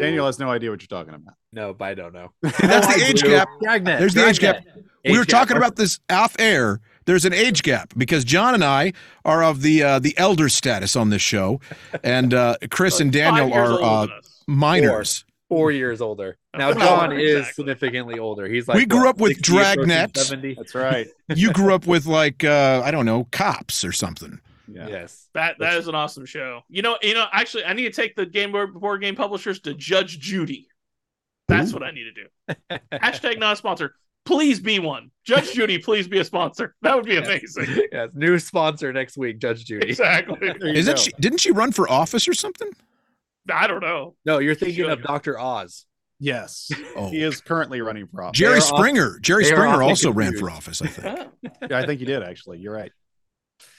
[0.00, 1.34] Daniel has no idea what you're talking about.
[1.52, 2.32] No, but I don't know.
[2.42, 3.50] That's the age gap.
[3.60, 3.98] Dragnet.
[3.98, 4.62] There's the age gap.
[4.62, 4.84] Dragnet.
[5.04, 5.28] we were gap.
[5.28, 6.80] talking about this off air.
[7.04, 8.94] There's an age gap because John and I
[9.26, 11.60] are of the uh, the elder status on this show,
[12.02, 14.44] and uh, Chris and Daniel are uh, than us.
[14.46, 15.24] minors.
[15.50, 16.38] Four years older.
[16.56, 18.48] Now Oh, John is significantly older.
[18.48, 20.14] He's like We grew what, up with 60 Dragnet.
[20.14, 21.06] That's right.
[21.36, 24.40] You grew up with like uh, I don't know cops or something.
[24.66, 24.88] Yeah.
[24.88, 25.28] Yes.
[25.34, 26.62] That that is an awesome show.
[26.68, 27.26] You know, you know.
[27.32, 30.68] Actually, I need to take the game board, board game publishers to Judge Judy.
[31.48, 32.78] That's what I need to do.
[32.92, 33.94] Hashtag not a sponsor.
[34.24, 35.10] Please be one.
[35.24, 36.74] Judge Judy, please be a sponsor.
[36.82, 37.86] That would be amazing.
[37.92, 38.10] yes.
[38.14, 39.88] New sponsor next week, Judge Judy.
[39.88, 40.48] exactly.
[40.62, 41.00] Isn't go.
[41.00, 41.10] she?
[41.18, 42.68] Didn't she run for office or something?
[43.52, 44.16] I don't know.
[44.24, 45.38] No, you're thinking of Dr.
[45.38, 45.86] Oz.
[46.18, 46.70] Yes.
[46.96, 48.38] Oh, He is currently running for office.
[48.38, 49.18] Jerry They are off- Springer.
[49.20, 50.82] Jerry they are Springer often also ran for office.
[50.82, 51.28] I think.
[51.70, 52.58] Yeah, I think he did actually.
[52.58, 52.92] You're right.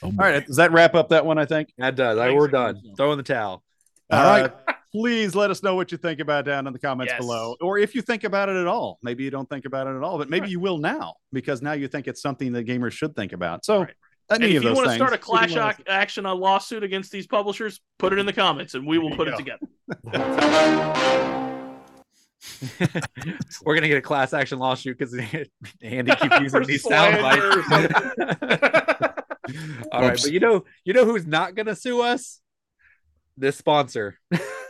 [0.02, 0.44] Oh, All right.
[0.46, 1.38] Does that wrap up that one?
[1.38, 1.72] I think.
[1.78, 2.18] That does.
[2.18, 2.34] Thanks.
[2.38, 2.80] we're done.
[2.96, 3.62] Throw in the towel.
[4.10, 4.52] All right.
[4.68, 7.20] Uh, please let us know what you think about down in the comments Yes.
[7.20, 8.98] below, or if you think about it at all.
[9.02, 10.50] Maybe you don't think about it at all, but maybe Right.
[10.50, 13.64] you will now because now you think it's something that gamers should think about.
[13.64, 13.94] So, Right.
[14.34, 16.34] Any And if you those want to start a if you clash ac- action, a
[16.34, 19.36] lawsuit against these publishers, put it in the comments and we will put you it
[19.36, 19.66] together.
[23.64, 25.14] we're gonna get a class action lawsuit because
[25.82, 27.94] Andy keeps using these sound slander bites.
[29.92, 30.22] All right, Oops.
[30.22, 32.40] but you know, you know who's not gonna sue us?
[33.36, 34.18] This sponsor.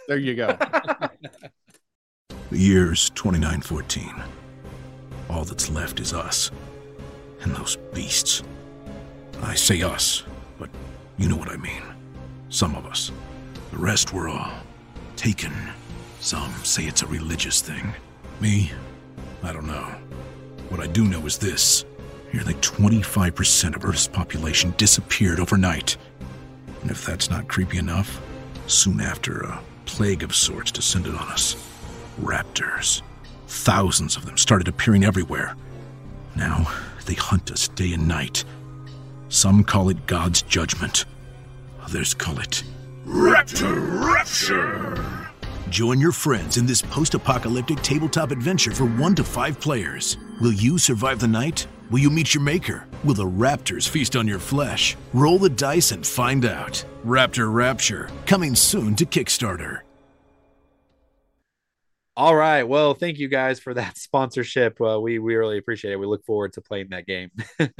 [0.08, 0.56] there you go.
[2.50, 4.22] The year's 2914.
[5.30, 6.50] All that's left is us.
[7.40, 8.42] And those beasts.
[9.42, 10.22] I say us,
[10.58, 10.70] but
[11.18, 11.82] you know what I mean.
[12.48, 13.10] Some of us.
[13.70, 14.52] The rest were all
[15.16, 15.52] taken.
[16.20, 17.92] Some say it's a religious thing.
[18.40, 18.70] Me,
[19.42, 19.94] I don't know.
[20.68, 21.84] What I do know is this
[22.32, 25.96] nearly 25% of Earth's population disappeared overnight.
[26.80, 28.20] And if that's not creepy enough,
[28.66, 31.56] soon after, a plague of sorts descended on us.
[32.20, 33.02] Raptors.
[33.48, 35.56] Thousands of them started appearing everywhere.
[36.36, 36.72] Now,
[37.06, 38.44] they hunt us day and night.
[39.32, 41.06] Some call it God's judgment.
[41.84, 42.62] Others call it
[43.06, 45.30] Raptor Rapture.
[45.70, 50.18] Join your friends in this post apocalyptic tabletop adventure for one to five players.
[50.42, 51.66] Will you survive the night?
[51.90, 52.86] Will you meet your maker?
[53.04, 54.98] Will the raptors feast on your flesh?
[55.14, 56.84] Roll the dice and find out.
[57.02, 59.80] Raptor Rapture, coming soon to Kickstarter.
[62.18, 62.64] All right.
[62.64, 64.78] Well, thank you guys for that sponsorship.
[64.78, 65.96] Uh, we we really appreciate it.
[65.96, 67.30] We look forward to playing that game.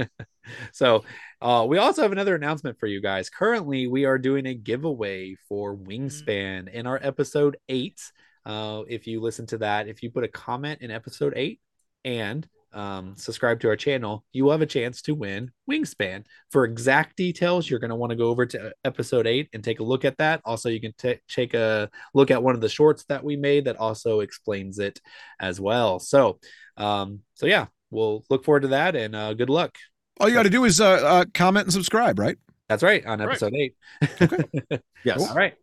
[0.71, 1.03] so,
[1.41, 3.29] uh, we also have another announcement for you guys.
[3.29, 7.99] Currently, we are doing a giveaway for Wingspan in our episode eight.
[8.45, 11.59] Uh, if you listen to that, if you put a comment in episode eight
[12.05, 16.25] and um, subscribe to our channel, you will have a chance to win Wingspan.
[16.51, 19.79] For exact details, you're going to want to go over to episode eight and take
[19.79, 20.41] a look at that.
[20.43, 23.65] Also, you can ta- take a look at one of the shorts that we made
[23.65, 24.99] that also explains it
[25.39, 25.99] as well.
[25.99, 26.39] So,
[26.77, 29.77] um, so yeah, we'll look forward to that and uh, good luck.
[30.19, 32.37] All you got to do is uh, uh, comment and subscribe, right?
[32.69, 33.29] That's right on Right.
[33.29, 33.75] episode eight.
[35.03, 35.27] Yes.
[35.29, 35.53] All right.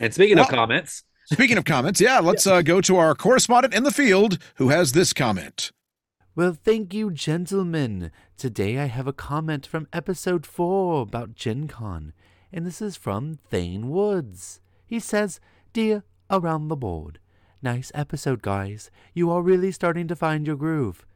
[0.00, 3.82] And speaking of comments, Speaking of comments, yeah, let's uh, go to our correspondent in
[3.84, 5.70] the field who has this comment.
[6.36, 8.10] Well, thank you, gentlemen.
[8.36, 12.12] Today I have a comment from episode 4 about Gen Con,
[12.52, 14.60] and this is from Thane Woods.
[14.86, 15.40] He says,
[15.72, 17.18] Dear Around the Board,
[17.62, 18.90] nice episode, guys.
[19.14, 21.06] You are really starting to find your groove.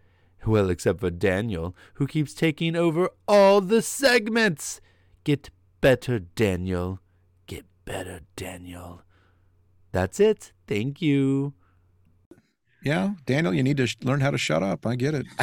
[0.47, 4.81] Well, except for Daniel, who keeps taking over all the segments.
[5.25, 7.01] Get better, Daniel.
[7.47, 9.03] Get better, Daniel.
[9.93, 10.53] That's it.
[10.67, 11.55] Thank you.
[12.85, 14.87] Yeah, Daniel, you need to sh- learn how to shut up.
[14.87, 15.27] I get it.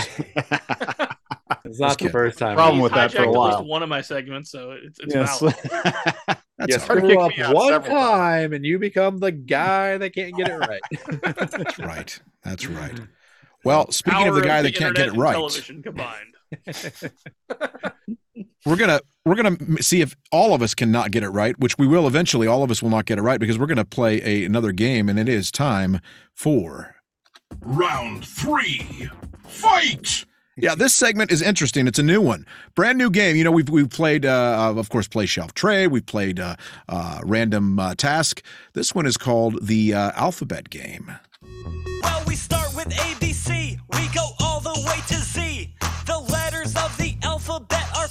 [1.65, 2.55] it's not the first time.
[2.55, 3.57] Problem with that for a hijacked at while.
[3.57, 5.39] least one of my segments, so it's, it's Yes.
[5.39, 5.55] valid.
[6.57, 9.97] That's you all hard to screw up one several time and you become the guy
[9.97, 10.81] that can't get it right.
[11.35, 12.19] That's right.
[12.43, 12.99] That's right.
[13.65, 16.35] Well, speaking of the guy the that can't get it right, television combined.
[18.65, 21.77] we're gonna we're gonna see if all of us can not get it right, which
[21.77, 22.47] we will eventually.
[22.47, 25.09] All of us will not get it right because we're gonna play a, another game,
[25.09, 25.99] and it is time
[26.33, 26.95] for
[27.61, 29.09] Round three.
[29.47, 30.25] Fight!
[30.57, 31.85] Yeah, this segment is interesting.
[31.85, 33.35] It's a new one, brand new game.
[33.35, 35.87] You know, we've we've played, uh, of course, play shelf tray.
[35.87, 36.55] We've played uh,
[36.87, 38.41] uh, random uh, task.
[38.73, 41.11] This one is called the uh, alphabet game.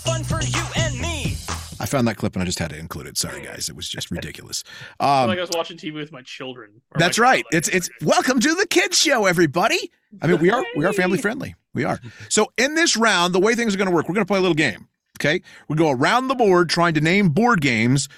[0.05, 1.37] Fun for you and me.
[1.81, 3.17] I found that clip and I just had to include it.
[3.19, 3.69] Sorry, guys.
[3.69, 4.63] It was just ridiculous.
[5.01, 6.81] I feel Um, like I was watching TV with my children.
[6.97, 7.45] that's my right.
[7.45, 9.91] child, It's it's welcome to the kids show, everybody.
[10.23, 11.55] I mean, we are we are family friendly.
[11.75, 11.99] We are.
[12.29, 14.39] So in this round, the way things are going to work, we're going to play
[14.39, 14.87] a little game.
[15.19, 18.09] Okay, we go around the board trying to name board games.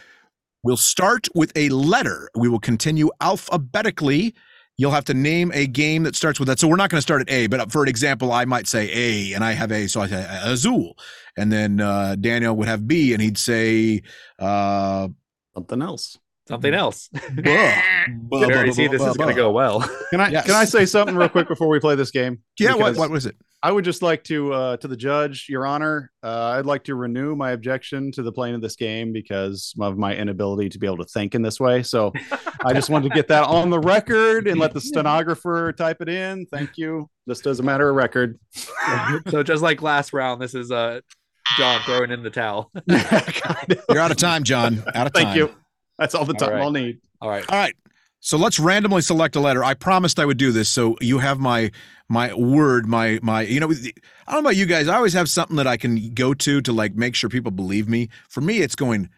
[0.62, 2.29] We'll start with a letter.
[2.35, 4.35] We will continue alphabetically.
[4.78, 6.58] You'll have to name a game that starts with that.
[6.60, 8.90] So we're not going to start at A, but for an example, I might say
[8.92, 10.98] A, and I have A, so I say Azul,
[11.36, 14.02] and then uh, Daniel would have B, and he'd say
[14.38, 15.08] uh,
[15.54, 16.18] Something else.
[16.48, 17.09] Something else.
[17.12, 17.50] buh.
[17.50, 19.80] I can already see this is going to go well.
[20.11, 20.46] Can I Yes.
[20.46, 22.38] can I say something real quick before we play this game?
[22.59, 23.37] Yeah, what, Because what was it?
[23.62, 26.12] I would just like to uh, to the judge, Your Honor.
[26.22, 29.98] Uh, I'd like to renew my objection to the playing of this game because of
[29.98, 31.82] my inability to be able to think in this way.
[31.82, 32.12] So
[32.64, 36.09] I just wanted to get that on the record and let the stenographer type it
[36.09, 36.46] in.
[36.46, 37.11] Thank you.
[37.28, 38.38] Just as a matter of record.
[39.30, 41.00] so just like last round, this is uh
[41.59, 42.70] John throwing in the towel.
[42.87, 44.82] You're out of time, John.
[44.94, 45.24] Out of time.
[45.24, 45.50] Thank you.
[45.98, 46.62] That's all the time right.
[46.62, 47.00] I'll need.
[47.20, 47.44] All right.
[47.48, 47.74] All right.
[48.20, 49.62] So let's randomly select a letter.
[49.62, 50.68] I promised I would do this.
[50.68, 51.70] So you have my
[52.09, 54.88] my word, my my you know, I don't know about you guys.
[54.88, 57.88] I always have something that I can go to to like make sure people believe
[57.88, 58.09] me.
[58.28, 59.11] For me, it's going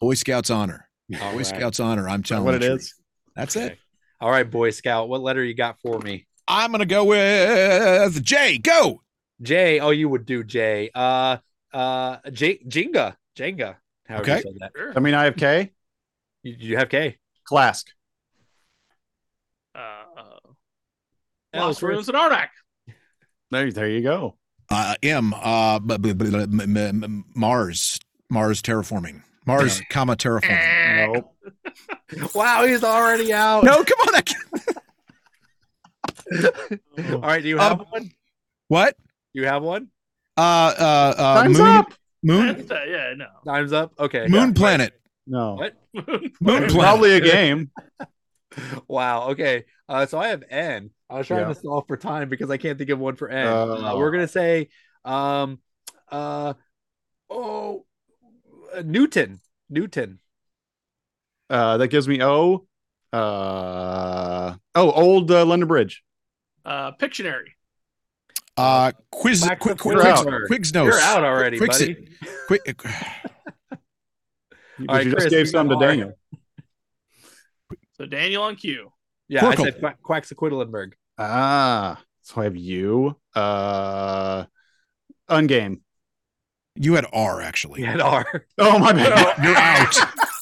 [0.00, 0.88] Boy Scouts honor.
[1.20, 1.46] All Boy right.
[1.46, 2.08] Scouts honor.
[2.08, 2.80] I'm telling you what the it truth.
[2.80, 2.94] is.
[3.36, 3.78] That's it.
[4.20, 5.08] All right, Boy Scout.
[5.08, 6.26] What letter you got for me?
[6.48, 8.58] I'm gonna go with J.
[8.58, 9.02] Go.
[9.40, 9.80] J.
[9.80, 10.90] Oh, you would do J.
[10.94, 11.38] Uh,
[11.72, 12.58] uh, J.
[12.58, 13.16] Jenga.
[13.36, 13.76] Jenga.
[14.08, 14.42] However you Okay.
[14.60, 14.92] that.
[14.96, 15.72] I mean, I have K.
[16.42, 17.18] You, you have K.
[17.50, 17.84] Klask.
[19.74, 19.80] Uh,
[21.52, 22.48] That Lost Ruins in Arnak.
[23.50, 24.36] There, there you go.
[24.70, 25.34] Uh, M.
[25.34, 27.98] Uh, b- b- b- m- m- m- Mars.
[28.30, 29.22] Mars terraforming.
[29.46, 31.12] Mars, comma terraforming.
[31.14, 31.28] Nope.
[32.34, 33.64] Wow, he's already out.
[33.64, 34.14] No, come on.
[34.14, 34.42] I can't-
[37.14, 38.10] All right, do you have Um, one?
[38.68, 38.96] What?
[39.32, 39.88] You have one?
[40.36, 40.40] Uh,
[40.78, 41.92] uh, uh, Time's moon, up.
[42.22, 43.26] moon, uh, yeah, no.
[43.46, 43.92] Time's up.
[43.98, 44.26] Okay.
[44.28, 44.98] moon planet.
[45.26, 45.54] No.
[45.54, 45.74] What?
[46.40, 46.68] Moon.
[46.68, 47.70] Probably a game.
[48.88, 49.30] Wow.
[49.30, 49.64] Okay.
[49.88, 50.90] Uh, so I have N.
[51.08, 51.54] I was trying Yeah.
[51.54, 53.46] to solve for time because I can't think of one for N.
[53.46, 53.72] Oh.
[53.84, 54.68] Uh, we're gonna say,
[55.04, 55.58] um,
[56.10, 56.54] uh,
[57.30, 57.84] oh,
[58.74, 59.40] uh, Newton.
[59.70, 60.18] Newton.
[61.50, 62.66] Uh, that gives me O.
[63.12, 66.02] Uh, oh, old uh, London Bridge.
[66.64, 67.48] Uh, Pictionary.
[68.56, 70.40] Uh, quiz, Back quick, to quick, You're quick, out.
[70.46, 70.86] quick nose.
[70.86, 71.94] You're out already, Quick buddy.
[71.94, 72.08] sit-
[72.46, 72.92] Quick, Because
[74.88, 75.76] right, you Chris, just gave you some to.
[75.78, 76.12] Daniel.
[77.96, 78.90] So Daniel on cue.
[79.28, 79.62] Yeah, I Qwirkle.
[79.64, 80.92] said Quack, Quaxaquiddlenberg.
[81.18, 83.16] Ah, so I have you.
[83.34, 84.44] Uh,
[85.30, 85.80] ungame.
[86.74, 87.80] you had R actually.
[87.80, 88.46] You had R.
[88.58, 89.38] Oh my bad.
[89.44, 89.96] You're out.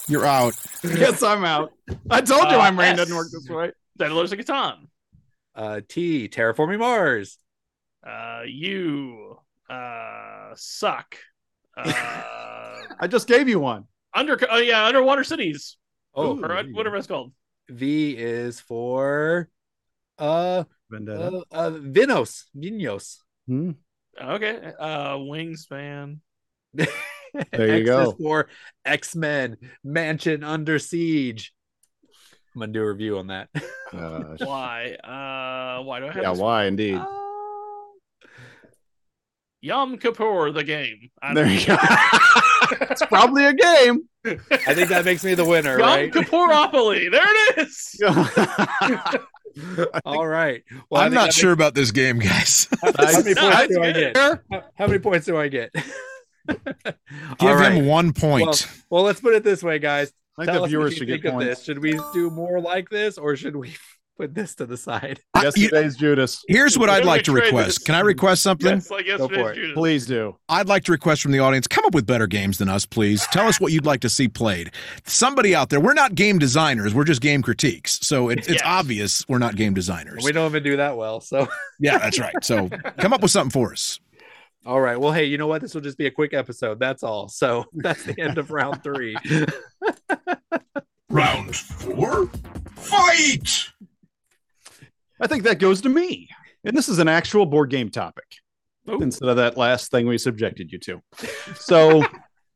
[0.09, 0.55] You're out.
[0.85, 1.73] yes, I'm out.
[2.09, 2.97] I told you Uh, my brain S.
[2.99, 3.73] doesn't work this way.
[3.99, 4.87] Settlers of Catan.
[5.55, 6.29] Uh, T.
[6.29, 7.37] Terraforming Mars.
[8.07, 9.37] Uh, you.
[9.69, 11.17] Uh, suck.
[11.77, 11.93] Uh,
[13.01, 13.85] I just gave you one.
[14.15, 14.39] Under.
[14.51, 15.77] Oh yeah, underwater cities.
[16.15, 17.33] Oh, or uh, whatever it's called.
[17.69, 19.49] V is for
[20.19, 21.43] uh, Vendetta.
[21.53, 22.45] uh, uh Vinhos.
[22.57, 23.19] Vinhos.
[23.47, 23.73] Hmm.
[24.21, 24.73] Okay.
[24.79, 26.19] Uh, Wingspan.
[27.53, 28.11] There you X go.
[28.11, 28.49] Is for
[28.85, 31.55] X Men Mansion Under Siege.
[32.55, 33.49] I'm gonna do a review on that.
[33.93, 34.95] Uh, Why?
[34.95, 36.23] Uh, why do I have?
[36.23, 36.39] yeah, this?
[36.39, 36.95] why indeed?
[36.95, 37.07] Uh,
[39.61, 41.11] Yom Kippur, the game.
[41.35, 41.77] There don't you go.
[43.01, 44.09] it's probably a game.
[44.25, 46.13] I think that makes me the winner, Yom right?
[46.13, 47.11] Kippuropoly.
[47.11, 48.01] There it is.
[50.05, 50.63] All right.
[50.91, 52.69] Well, I I'm not that sure about this game, guys.
[52.83, 54.17] makes- How many No, points do I get?
[54.17, 54.39] How-
[54.77, 55.73] How many points do I get?
[56.47, 56.95] Give
[57.41, 57.73] All right.
[57.73, 58.47] him one point.
[58.47, 58.57] Well,
[58.91, 60.13] well, let's put it this way, guys.
[60.39, 61.45] I think Tell the viewers should get points.
[61.47, 61.65] this.
[61.65, 63.75] Should we do more like this, or should we
[64.21, 65.21] put this to the side?
[65.35, 66.45] I- you- Yesterday's Judas.
[66.49, 67.67] here's what I'd like to request.
[67.67, 67.79] this.
[67.79, 68.67] Can I request something?
[68.77, 69.55] Yes, like Go for it.
[69.55, 69.73] Judas.
[69.75, 70.37] Please do.
[70.49, 73.27] I'd like to request from the audience come up with better games than us, please.
[73.33, 74.73] Tell us what you'd like to see played.
[75.07, 77.99] Somebody out there, we're not game designers, we're just game critiques.
[78.03, 78.63] So it, it's Yes.
[78.65, 80.23] obvious we're not game designers.
[80.25, 81.21] We don't even do that well.
[81.21, 81.49] So,
[81.81, 82.35] Yeah, that's right.
[82.43, 83.99] So come up with something for us.
[84.67, 85.01] all right.
[85.01, 85.63] Well, hey, you know what?
[85.63, 86.79] This will just be a quick episode.
[86.79, 87.29] That's all.
[87.29, 89.17] So that's the end of round three.
[91.13, 92.27] Round four,
[92.77, 93.65] fight!
[95.21, 96.29] I think that goes to me.
[96.65, 98.25] And this is an actual board game topic
[98.89, 99.01] Ooh.
[99.01, 101.03] instead of that last thing we subjected you to.
[101.55, 102.05] So,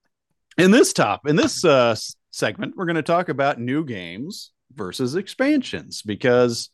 [0.58, 1.96] in this top, in this uh,
[2.30, 6.68] segment, we're going to talk about new games versus expansions because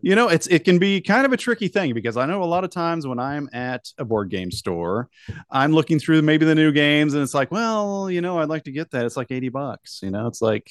[0.00, 2.44] you know it's it can be kind of a tricky thing because I know a
[2.44, 5.08] lot of times when I'm at a board game store,
[5.50, 8.64] I'm looking through maybe the new games and it's like, well, you know, I'd like
[8.64, 9.04] to get that.
[9.04, 10.70] It's like 80 bucks, you know, it's like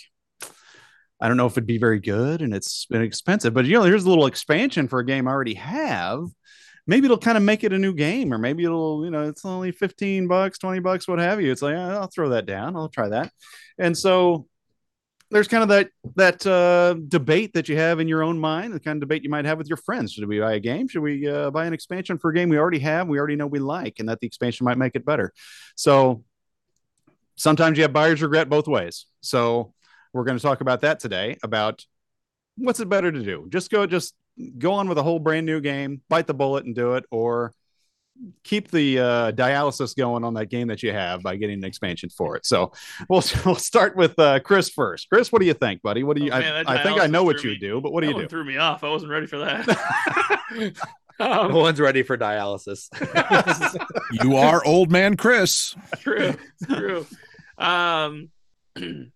[1.21, 3.83] I don't know if it'd be very good and it's been expensive, but you know,
[3.83, 6.25] here's a little expansion for a game I already have
[6.87, 9.45] maybe it'll kind of make it a new game, or maybe it'll, you know, it's
[9.45, 11.51] only 15 bucks, 20 bucks, what have you.
[11.51, 12.75] It's like, "Ah, I'll throw that down.
[12.75, 13.31] I'll try that.
[13.77, 14.47] And so
[15.29, 18.79] there's kind of that that uh, debate that you have in your own mind, the
[18.79, 20.11] kind of debate you might have with your friends.
[20.11, 20.87] Should we buy a game?
[20.89, 23.47] Should we uh, buy an expansion for a game we already have, we already know
[23.47, 25.31] we like, and that the expansion might make it better?
[25.75, 26.23] So
[27.37, 29.05] sometimes you have buyer's regret both ways.
[29.21, 29.73] So
[30.13, 31.37] we're going to talk about that today.
[31.43, 31.85] About
[32.57, 33.47] what's it better to do?
[33.49, 34.15] Just go, just
[34.57, 37.53] go on with a whole brand new game, bite the bullet and do it, or
[38.43, 42.09] keep the uh, dialysis going on that game that you have by getting an expansion
[42.09, 42.45] for it.
[42.45, 42.71] So
[43.09, 45.09] we'll we'll start with uh, Chris first.
[45.09, 46.03] Chris, what do you think, buddy?
[46.03, 46.31] What do you?
[46.31, 48.11] Oh, man, I, I think I know what you me- do, but what do that
[48.11, 48.29] you one do?
[48.29, 48.83] threw me off.
[48.83, 50.73] I wasn't ready for that.
[51.19, 52.89] No um, one's ready for dialysis.
[54.23, 55.75] You are old man Chris.
[55.99, 56.33] true,
[56.65, 57.05] true.
[57.59, 58.29] Um,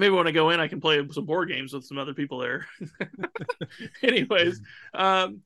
[0.00, 2.38] maybe when I go in, I can play some board games with some other people
[2.38, 2.66] there.
[4.02, 4.60] Anyways,
[4.94, 5.42] um,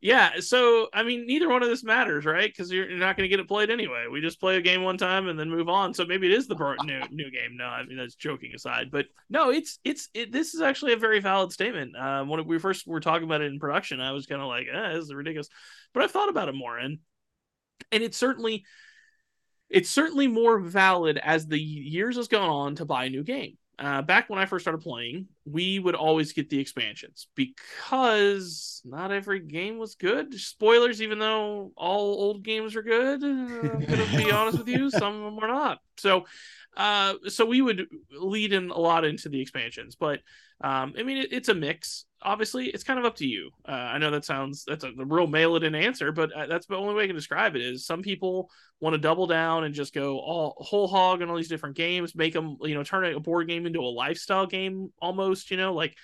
[0.00, 0.40] yeah.
[0.40, 2.48] So I mean, neither one of this matters, right?
[2.48, 4.06] Because you're, you're not going to get it played anyway.
[4.10, 5.92] We just play a game one time and then move on.
[5.94, 7.56] So maybe it is the new new game.
[7.56, 10.98] No, I mean that's joking aside, but no, it's it's it, this is actually a
[10.98, 11.96] very valid statement.
[11.96, 14.66] Um, when we first were talking about it in production, I was kind of like,
[14.72, 15.48] eh, this is ridiculous,
[15.92, 16.98] but I've thought about it more and
[17.92, 18.64] and it's certainly
[19.68, 23.56] it's certainly more valid as the years has gone on to buy a new game.
[23.78, 29.12] Uh, back when I first started playing, we would always get the expansions because not
[29.12, 30.32] every game was good.
[30.32, 34.90] Spoilers, even though all old games are good, uh, I'm gonna be honest with you,
[34.90, 35.80] some of them are not.
[35.98, 36.24] So,
[36.74, 40.20] uh, so we would lead in a lot into the expansions, but
[40.62, 42.06] um, I mean, it, it's a mix.
[42.26, 43.50] Obviously, it's kind of up to you.
[43.66, 46.66] Uh, I know that sounds that's a, real mail it in answer, but uh, that's
[46.66, 47.62] the only way I can describe it.
[47.62, 48.50] Is some people
[48.80, 52.16] want to double down and just go all whole hog on all these different games,
[52.16, 55.72] make them, you know, turn a board game into a lifestyle game almost, you know,
[55.72, 55.96] like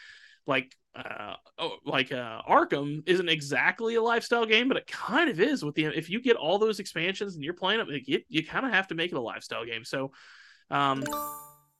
[0.46, 5.40] like uh oh, like uh Arkham isn't exactly a lifestyle game, but it kind of
[5.40, 8.46] is with the if you get all those expansions and you're playing it, you, you
[8.46, 9.84] kind of have to make it a lifestyle game.
[9.84, 10.12] So
[10.70, 11.02] um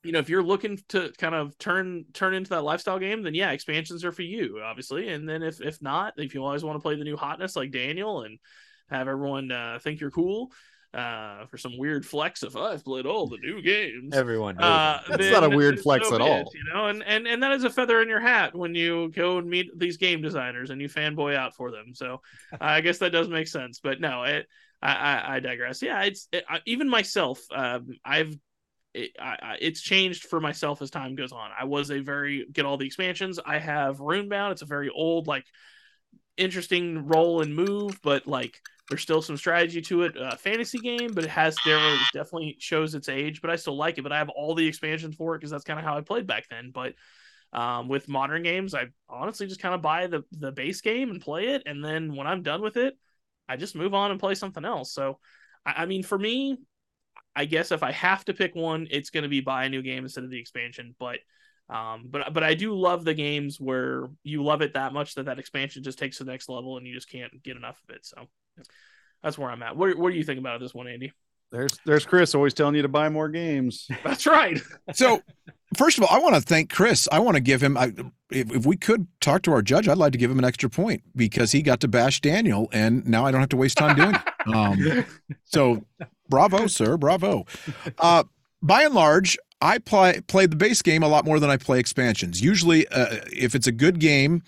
[0.04, 3.34] you know, if you're looking to kind of turn turn into that lifestyle game, then
[3.34, 5.08] yeah, expansions are for you, obviously.
[5.08, 7.70] And then if if not, if you always want to play the new hotness like
[7.70, 8.38] Daniel and
[8.90, 10.52] have everyone uh, think you're cool
[10.94, 14.14] uh, for some weird flex of I've played all the new games.
[14.14, 14.58] Everyone.
[14.58, 15.00] Uh.
[15.08, 16.50] That's not a weird flex so at all.
[16.54, 19.38] you know, and, and and that is a feather in your hat when you go
[19.38, 21.94] and meet these game designers and you fanboy out for them.
[21.94, 22.20] So
[22.60, 23.80] I guess that does make sense.
[23.82, 24.46] But no, it,
[24.82, 25.80] I, I I digress.
[25.80, 27.40] Yeah, it's it, I, even myself.
[27.54, 28.36] Um, I've
[28.94, 31.50] it, I, it's changed for myself as time goes on.
[31.58, 33.38] I was a very get all the expansions.
[33.44, 34.52] I have Runebound.
[34.52, 35.46] It's a very old like
[36.36, 40.16] interesting roll and move, but like there's still some strategy to it.
[40.16, 43.40] Uh, fantasy game, but it has there definitely shows its age.
[43.40, 44.02] But I still like it.
[44.02, 46.26] But I have all the expansions for it because that's kind of how I played
[46.26, 46.70] back then.
[46.72, 46.94] But
[47.54, 51.20] um, with modern games, I honestly just kind of buy the the base game and
[51.20, 52.98] play it, and then when I'm done with it,
[53.48, 54.92] I just move on and play something else.
[54.92, 55.18] So,
[55.64, 56.58] I mean, for me,
[57.34, 59.82] I guess if I have to pick one, it's going to be buy a new
[59.82, 60.94] game instead of the expansion.
[60.98, 61.18] But
[61.68, 65.26] um, but but I do love the games where you love it that much that
[65.26, 67.94] that expansion just takes to the next level and you just can't get enough of
[67.94, 68.04] it.
[68.04, 68.26] So
[69.22, 69.76] that's where I'm at.
[69.76, 71.12] What what do you think about this one, Andy?
[71.52, 73.86] There's there's Chris always telling you to buy more games.
[74.04, 74.58] That's right.
[74.94, 75.22] So,
[75.76, 77.06] first of all, I want to thank Chris.
[77.12, 77.92] I want to give him, I,
[78.30, 80.70] if, if we could talk to our judge, I'd like to give him an extra
[80.70, 83.96] point because he got to bash Daniel, and now I don't have to waste time
[83.96, 84.20] doing it.
[84.44, 85.06] Um,
[85.44, 85.84] so,
[86.32, 87.44] bravo, sir, bravo.
[87.98, 88.24] Uh,
[88.62, 91.78] by and large, I play play the base game a lot more than I play
[91.78, 92.40] expansions.
[92.40, 94.42] Usually, uh, if it's a good game,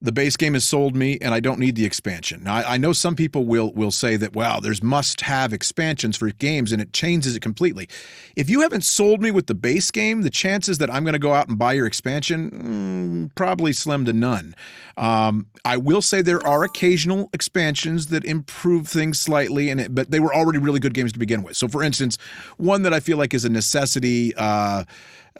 [0.00, 2.44] the base game has sold me, and I don't need the expansion.
[2.44, 6.16] Now, I, I know some people will will say that, wow, there's must have expansions
[6.16, 7.88] for games, and it changes it completely.
[8.36, 11.18] If you haven't sold me with the base game, the chances that I'm going to
[11.18, 14.54] go out and buy your expansion mm, probably slim to none.
[15.00, 20.20] Um, I will say there are occasional expansions that improve things slightly, and but they
[20.20, 21.56] were already really good games to begin with.
[21.56, 22.18] So, for instance,
[22.58, 24.34] one that I feel like is a necessity.
[24.36, 24.84] Uh,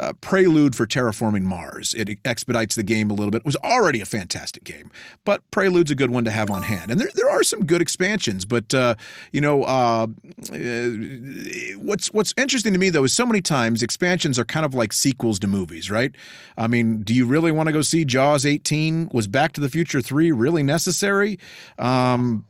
[0.01, 1.95] uh, Prelude for Terraforming Mars.
[1.95, 3.39] It expedites the game a little bit.
[3.39, 4.91] It was already a fantastic game,
[5.25, 6.91] but Prelude's a good one to have on hand.
[6.91, 8.95] And there, there are some good expansions, but uh,
[9.33, 10.07] you know, uh,
[10.53, 10.89] uh,
[11.77, 14.93] what's what's interesting to me though is so many times expansions are kind of like
[14.93, 16.15] sequels to movies, right?
[16.57, 19.11] I mean, do you really want to go see Jaws 18?
[19.13, 21.39] Was Back to the Future 3 really necessary?
[21.79, 22.47] Um,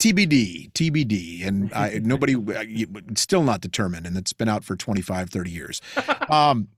[0.00, 2.34] TBD, TBD, and I, nobody
[3.14, 5.80] still not determined, and it's been out for 25, 30 years.
[6.30, 6.68] Um,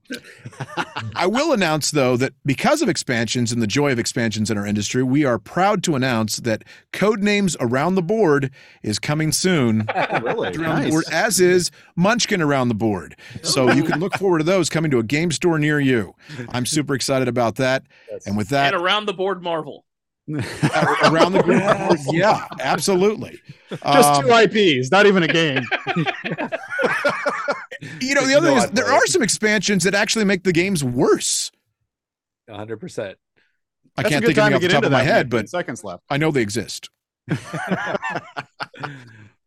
[1.15, 4.65] I will announce, though, that because of expansions and the joy of expansions in our
[4.65, 8.49] industry, we are proud to announce that Codenames Around the Board
[8.81, 9.87] is coming soon.
[10.23, 10.57] really?
[10.57, 13.15] Around the board, as is Munchkin Around the Board.
[13.43, 16.15] So you can look forward to those coming to a game store near you.
[16.49, 17.83] I'm super excited about that.
[18.25, 19.85] And with that, and around the board Marvel.
[20.29, 21.61] Around the group.
[22.13, 23.41] Yeah, absolutely.
[23.69, 25.63] Just Um, two IPs, not even a game.
[27.99, 30.53] you know, the other know thing is there are some expansions that actually make the
[30.53, 31.51] games worse.
[32.49, 33.15] 100%.
[33.95, 35.29] I can't good think of time to off the get top into of my head,
[35.29, 36.03] but seconds left.
[36.09, 36.89] I know they exist.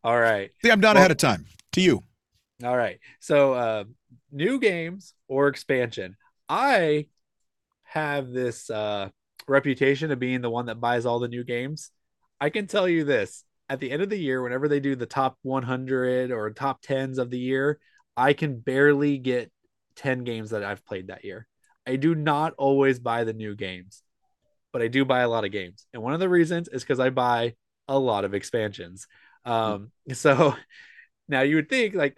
[0.05, 0.51] All right.
[0.65, 1.47] See, I'm done Well- ahead of time.
[1.73, 2.03] To you.
[2.65, 2.99] All right.
[3.21, 3.85] So, uh,
[4.33, 6.17] new games or expansion.
[6.49, 7.09] I
[7.83, 9.11] have this uh,
[9.49, 11.91] reputation of being the one that buys all the new games.
[12.41, 15.07] I can tell you this at the end of the year, whenever they do the
[15.07, 17.79] top 100 or top 10s of the year,
[18.17, 19.51] I can barely get
[19.97, 21.47] 10 games that I've played that year.
[21.87, 24.03] I do not always buy the new games,
[24.73, 25.87] but I do buy a lot of games.
[25.93, 27.55] And one of the reasons is because I buy
[27.89, 29.07] a lot of expansions.
[29.45, 30.55] Um, so
[31.29, 32.17] now you would think like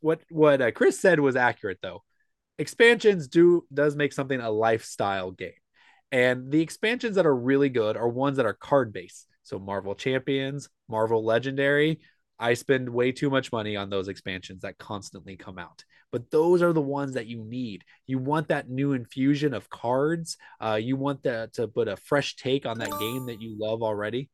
[0.00, 2.02] what what uh, Chris said was accurate though.
[2.58, 5.52] Expansions do does make something a lifestyle game.
[6.12, 9.26] And the expansions that are really good are ones that are card based.
[9.42, 12.00] So Marvel Champions, Marvel Legendary,
[12.38, 15.84] I spend way too much money on those expansions that constantly come out.
[16.12, 17.82] But those are the ones that you need.
[18.06, 20.36] You want that new infusion of cards.
[20.60, 23.82] Uh, you want that to put a fresh take on that game that you love
[23.82, 24.28] already.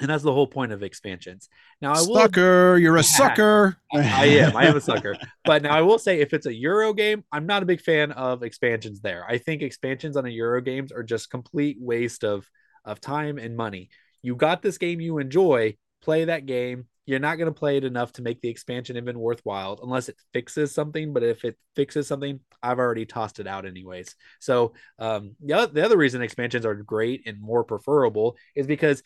[0.00, 1.48] And that's the whole point of expansions.
[1.80, 3.78] Now I will Sucker, you're a sucker.
[3.94, 4.56] I am.
[4.56, 5.16] I am a sucker.
[5.44, 8.12] But now I will say, if it's a Euro game, I'm not a big fan
[8.12, 9.24] of expansions there.
[9.26, 12.48] I think expansions on a Euro games are just complete waste of
[12.84, 13.90] of time and money.
[14.22, 16.86] You got this game you enjoy, play that game.
[17.04, 20.16] You're not going to play it enough to make the expansion even worthwhile unless it
[20.32, 21.12] fixes something.
[21.12, 24.16] But if it fixes something, I've already tossed it out anyways.
[24.40, 29.04] So um, the, the other reason expansions are great and more preferable is because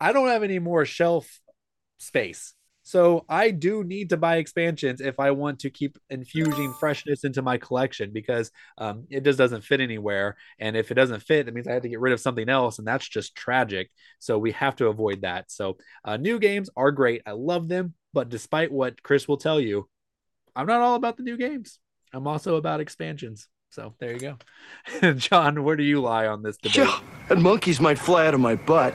[0.00, 1.40] I don't have any more shelf
[1.98, 2.54] space.
[2.86, 7.42] So I do need to buy expansions if I want to keep infusing freshness into
[7.42, 10.36] my collection because um, it just doesn't fit anywhere.
[10.60, 12.78] And if it doesn't fit, that means I have to get rid of something else,
[12.78, 13.90] and that's just tragic.
[14.20, 15.50] So we have to avoid that.
[15.50, 17.22] So uh, new games are great.
[17.26, 19.88] I love them, but despite what Chris will tell you,
[20.54, 21.80] I'm not all about the new games.
[22.12, 23.48] I'm also about expansions.
[23.70, 24.36] So there you
[25.00, 25.12] go.
[25.14, 26.88] John, where do you lie on this debate?
[27.26, 28.94] Yeah, and monkeys might fly out of my butt.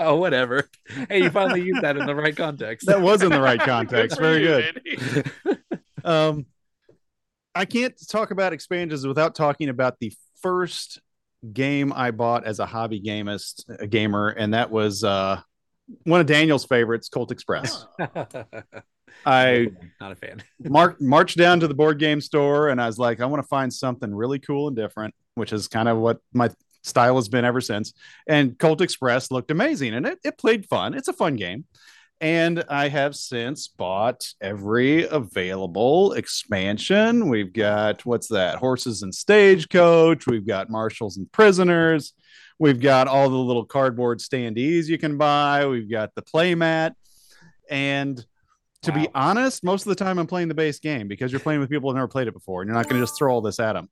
[0.00, 0.68] oh, whatever.
[1.08, 2.86] Hey, you finally used that in the right context.
[2.86, 4.16] That was in the right context.
[4.16, 5.58] for Very you, good.
[6.04, 6.46] Um,
[7.54, 11.00] I can't talk about expansions without talking about the first
[11.52, 15.40] game I bought as a hobby gamist, a gamer, and that was uh,
[16.04, 17.84] one of Daniel's favorites, Colt Express.
[19.26, 19.68] I
[20.00, 20.42] not a fan.
[20.60, 23.48] mark, marched down to the board game store and I was like, I want to
[23.48, 26.50] find something really cool and different, which is kind of what my
[26.82, 27.92] style has been ever since.
[28.26, 30.94] And Colt Express looked amazing and it, it played fun.
[30.94, 31.64] It's a fun game.
[32.20, 37.28] And I have since bought every available expansion.
[37.28, 38.56] We've got what's that?
[38.56, 40.26] Horses and Stagecoach.
[40.26, 42.14] We've got Marshals and Prisoners.
[42.58, 45.66] We've got all the little cardboard standees you can buy.
[45.66, 46.94] We've got the playmat.
[47.70, 48.24] And
[48.82, 51.60] to be honest, most of the time I'm playing the base game because you're playing
[51.60, 53.40] with people who've never played it before, and you're not going to just throw all
[53.40, 53.88] this at them.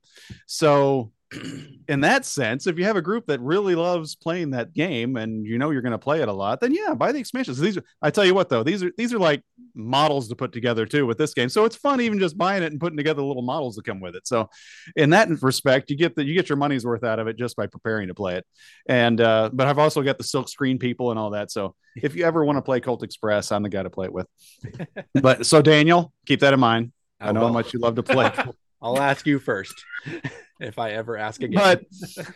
[0.47, 1.13] So,
[1.89, 5.45] in that sense, if you have a group that really loves playing that game and
[5.45, 7.59] you know you're going to play it a lot, then yeah, buy the expansions.
[7.59, 9.43] These are, I tell you what though, these are these are like
[9.75, 11.49] models to put together too with this game.
[11.49, 14.15] So it's fun even just buying it and putting together little models that come with
[14.15, 14.27] it.
[14.27, 14.49] So,
[14.95, 17.57] in that respect, you get the you get your money's worth out of it just
[17.57, 18.47] by preparing to play it.
[18.89, 21.51] And uh, but I've also got the silk screen people and all that.
[21.51, 24.13] So if you ever want to play Colt Express, I'm the guy to play it
[24.13, 24.27] with.
[25.15, 26.93] but so Daniel, keep that in mind.
[27.19, 28.31] I know how much you love to play.
[28.81, 29.75] I'll ask you first
[30.61, 31.61] if I ever ask again.
[31.63, 31.85] but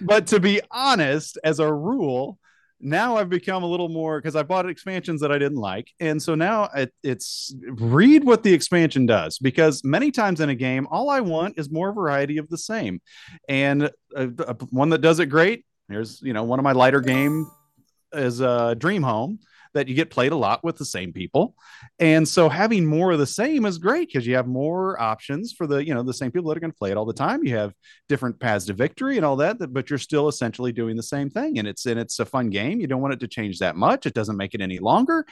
[0.00, 2.38] but to be honest, as a rule,
[2.80, 6.22] now I've become a little more because I bought expansions that I didn't like, and
[6.22, 10.86] so now it, it's read what the expansion does because many times in a game,
[10.90, 13.00] all I want is more variety of the same,
[13.48, 15.64] and uh, uh, one that does it great.
[15.88, 17.50] Here's you know one of my lighter game
[18.12, 19.38] is uh, Dream Home
[19.74, 21.54] that you get played a lot with the same people.
[21.98, 25.66] And so having more of the same is great because you have more options for
[25.66, 27.44] the, you know, the same people that are going to play it all the time.
[27.44, 27.72] You have
[28.08, 31.58] different paths to victory and all that, but you're still essentially doing the same thing.
[31.58, 32.80] And it's and it's a fun game.
[32.80, 34.06] You don't want it to change that much.
[34.06, 35.24] It doesn't make it any longer.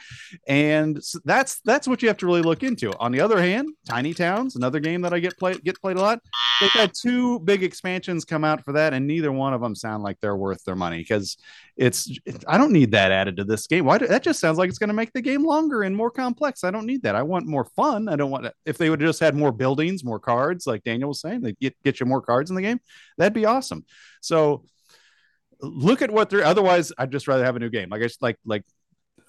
[0.47, 2.95] And s- that's that's what you have to really look into.
[2.99, 6.01] On the other hand, Tiny Towns, another game that I get played get played a
[6.01, 6.19] lot.
[6.61, 10.03] They've had two big expansions come out for that, and neither one of them sound
[10.03, 11.37] like they're worth their money because
[11.79, 12.11] it's
[12.45, 13.85] I don't need that added to this game.
[13.85, 16.11] Why do, that just sounds like it's going to make the game longer and more
[16.11, 16.65] complex.
[16.65, 17.15] I don't need that.
[17.15, 18.09] I want more fun.
[18.09, 21.07] I don't want if they would have just had more buildings, more cards, like Daniel
[21.07, 22.81] was saying, they get get you more cards in the game.
[23.17, 23.85] That'd be awesome.
[24.19, 24.65] So
[25.61, 27.89] look at what they're otherwise I'd just rather have a new game.
[27.89, 28.63] Like I just like like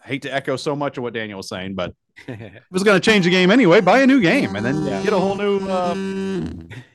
[0.02, 1.94] hate to echo so much of what Daniel was saying, but
[2.26, 5.12] it was going to change the game anyway, buy a new game and then get
[5.12, 5.58] a whole new.
[5.68, 5.94] Uh,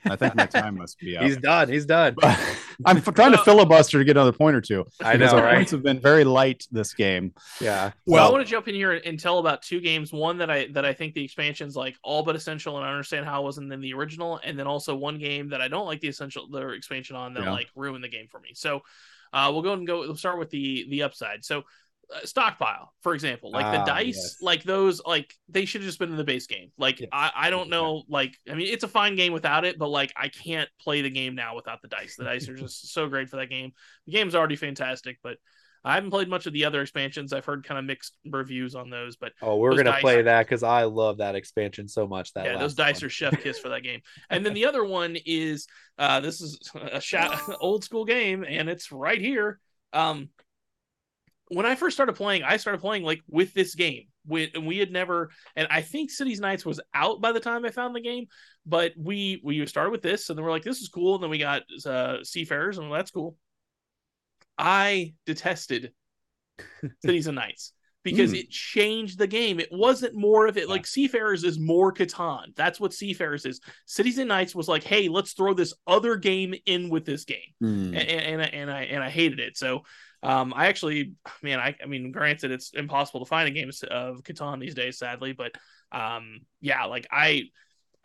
[0.06, 1.24] I think my time must be out.
[1.26, 1.70] He's done.
[1.70, 2.16] He's done.
[2.86, 4.86] I'm f- trying to filibuster to get another point or two.
[5.02, 5.56] I because know, our right?
[5.56, 7.34] points have been very light this game.
[7.60, 7.92] Yeah.
[8.06, 10.14] Well, I want to jump in here and tell about two games.
[10.14, 13.26] One that I that I think the expansion's like all but essential, and I understand
[13.26, 14.40] how it wasn't in the original.
[14.44, 17.44] And then also one game that I don't like the essential the expansion on that
[17.44, 17.52] Yeah.
[17.52, 18.50] like ruined the game for me.
[18.54, 18.82] So
[19.34, 20.00] uh, we'll go and go.
[20.02, 21.44] We'll start with the the upside.
[21.44, 21.64] So
[22.24, 24.38] stockpile, for example, like the Ah, dice, yes.
[24.42, 26.72] like those, like they should have just been in the base game.
[26.78, 27.10] Like Yes.
[27.12, 28.04] I I don't know.
[28.08, 31.10] Like I mean, it's a fine game without it, but like I can't play the
[31.10, 32.16] game now without the dice.
[32.18, 33.72] The dice are just so great for that game.
[34.06, 35.38] The game's already fantastic, but.
[35.88, 37.32] I haven't played much of the other expansions.
[37.32, 40.48] I've heard kind of mixed reviews on those, but Oh, we're gonna dice play that
[40.48, 42.34] because I love that expansion so much.
[42.34, 43.06] That yeah, those dice one.
[43.06, 44.02] are chef kiss for that game.
[44.32, 45.68] And then the other one is
[46.00, 49.60] uh this is a shot old school game and it's right here.
[49.94, 50.30] Um
[51.50, 54.06] when I first started playing, I started playing like with this game.
[54.28, 57.64] We, and we had never and I think Cities Knights was out by the time
[57.64, 58.26] I found the game,
[58.66, 61.30] but we we started with this and then we're like this is cool and then
[61.30, 63.38] we got uh Seafarers and that's cool.
[64.58, 65.92] I detested
[67.04, 67.74] Cities and Knights
[68.04, 68.38] because Hmm.
[68.38, 69.60] it changed the game.
[69.60, 72.56] It wasn't more of it like Seafarers is more Catan.
[72.56, 73.60] That's what Seafarers is.
[73.86, 77.54] Cities and Knights was like, hey, let's throw this other game in with this game,
[77.60, 77.94] Hmm.
[77.94, 79.58] and, and, I- and I and I hated it.
[79.58, 79.84] So,
[80.26, 84.24] um, I actually, man, I I mean, granted, it's impossible to find a game of
[84.24, 85.52] Catan these days, sadly, but
[85.92, 87.44] um, yeah, like I.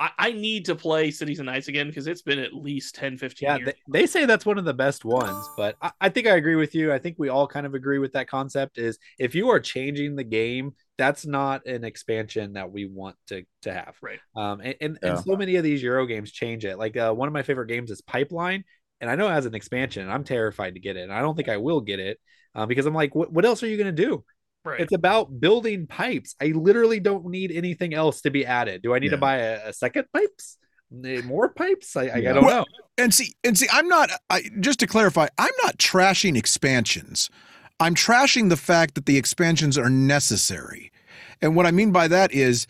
[0.02, 3.18] I, I need to play Cities and Knights again because it's been at least 10,
[3.18, 3.68] 15 Yeah, years.
[3.88, 6.56] they, they say that's one of the best ones, but I, I think I agree
[6.56, 6.92] with you.
[6.92, 8.76] I think we all kind of agree with that concept.
[8.78, 13.44] Is if you are changing the game, that's not an expansion that we want to
[13.62, 13.94] to have.
[14.02, 14.20] Right.
[14.36, 15.08] Um, and and, Yeah.
[15.10, 16.78] and so many of these Euro games change it.
[16.78, 18.64] Like uh, one of my favorite games is Pipeline,
[19.00, 20.02] and I know it has an expansion.
[20.02, 22.18] And I'm terrified to get it, and I don't think I will get it
[22.54, 24.24] uh, because I'm like, what what else are you gonna do?
[24.64, 24.80] right.
[24.80, 26.34] It's about building pipes.
[26.40, 28.82] I literally don't need anything else to be added.
[28.82, 30.58] Do I need to buy a, a second pipes?
[30.90, 31.96] More pipes?
[31.96, 32.30] I, I, Yeah.
[32.30, 32.64] I don't Well, know.
[33.04, 34.10] and see, and see, I'm not.
[34.28, 37.30] I, just to clarify, I'm not trashing expansions.
[37.78, 40.92] I'm trashing the fact that the expansions are necessary.
[41.40, 42.66] And what I mean by that is,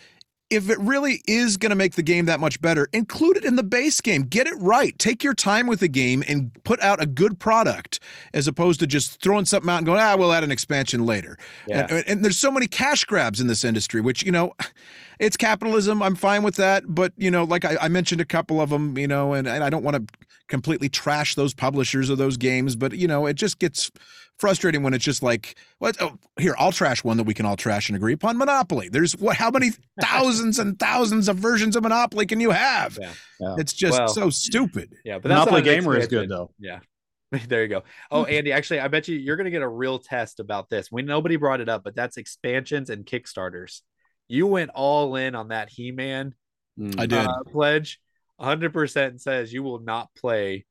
[0.50, 3.56] if it really is going to make the game that much better, include it in
[3.56, 4.22] the base game.
[4.22, 4.98] Get it right.
[4.98, 8.00] Take your time with the game and put out a good product,
[8.34, 11.38] as opposed to just throwing something out and going, "Ah, we'll add an expansion later."
[11.68, 11.86] Yeah.
[11.88, 14.52] And, and there's so many cash grabs in this industry, which, you know,
[15.20, 16.02] it's capitalism.
[16.02, 16.84] I'm fine with that.
[16.88, 19.62] But, you know, like I, I mentioned a couple of them, you know, and, and
[19.62, 20.14] I don't want to
[20.48, 23.90] completely trash those publishers of those games, but, you know, it just gets
[24.40, 25.96] frustrating when it's just like, what?
[26.00, 28.88] Oh, here, I'll trash one that we can all trash and agree upon Monopoly.
[28.88, 29.70] There's what, how many
[30.00, 32.98] thousands and thousands of versions of Monopoly can you have?
[33.00, 33.12] Yeah.
[33.38, 33.54] Yeah.
[33.58, 34.94] It's just Well, so stupid.
[35.04, 36.50] Yeah, but Monopoly Gamer is good though.
[36.58, 36.80] Yeah.
[37.48, 37.84] There you go.
[38.10, 40.90] Oh, Andy, actually, I bet you you're going to get a real test about this.
[40.90, 43.82] We nobody brought it up, but that's expansions and Kickstarters.
[44.26, 46.34] You went all in on that He-Man
[46.98, 47.12] I did.
[47.26, 48.00] uh, pledge.
[48.40, 50.64] 100% and says you will not play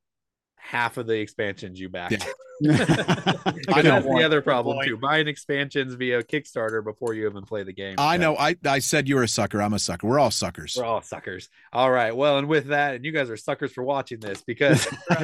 [0.60, 2.26] half of the expansions you backed.
[2.70, 4.02] I know.
[4.02, 4.88] that's the other problem point.
[4.90, 4.98] too.
[4.98, 7.96] Buying expansions via Kickstarter before you even play the game.
[7.98, 8.18] I Yeah.
[8.22, 8.36] know.
[8.38, 9.62] I, I said you're a sucker.
[9.62, 10.06] I'm a sucker.
[10.06, 10.76] We're all suckers.
[10.78, 11.48] We're all suckers.
[11.72, 12.14] All right.
[12.14, 14.86] Well, and with that, and you guys are suckers for watching this because,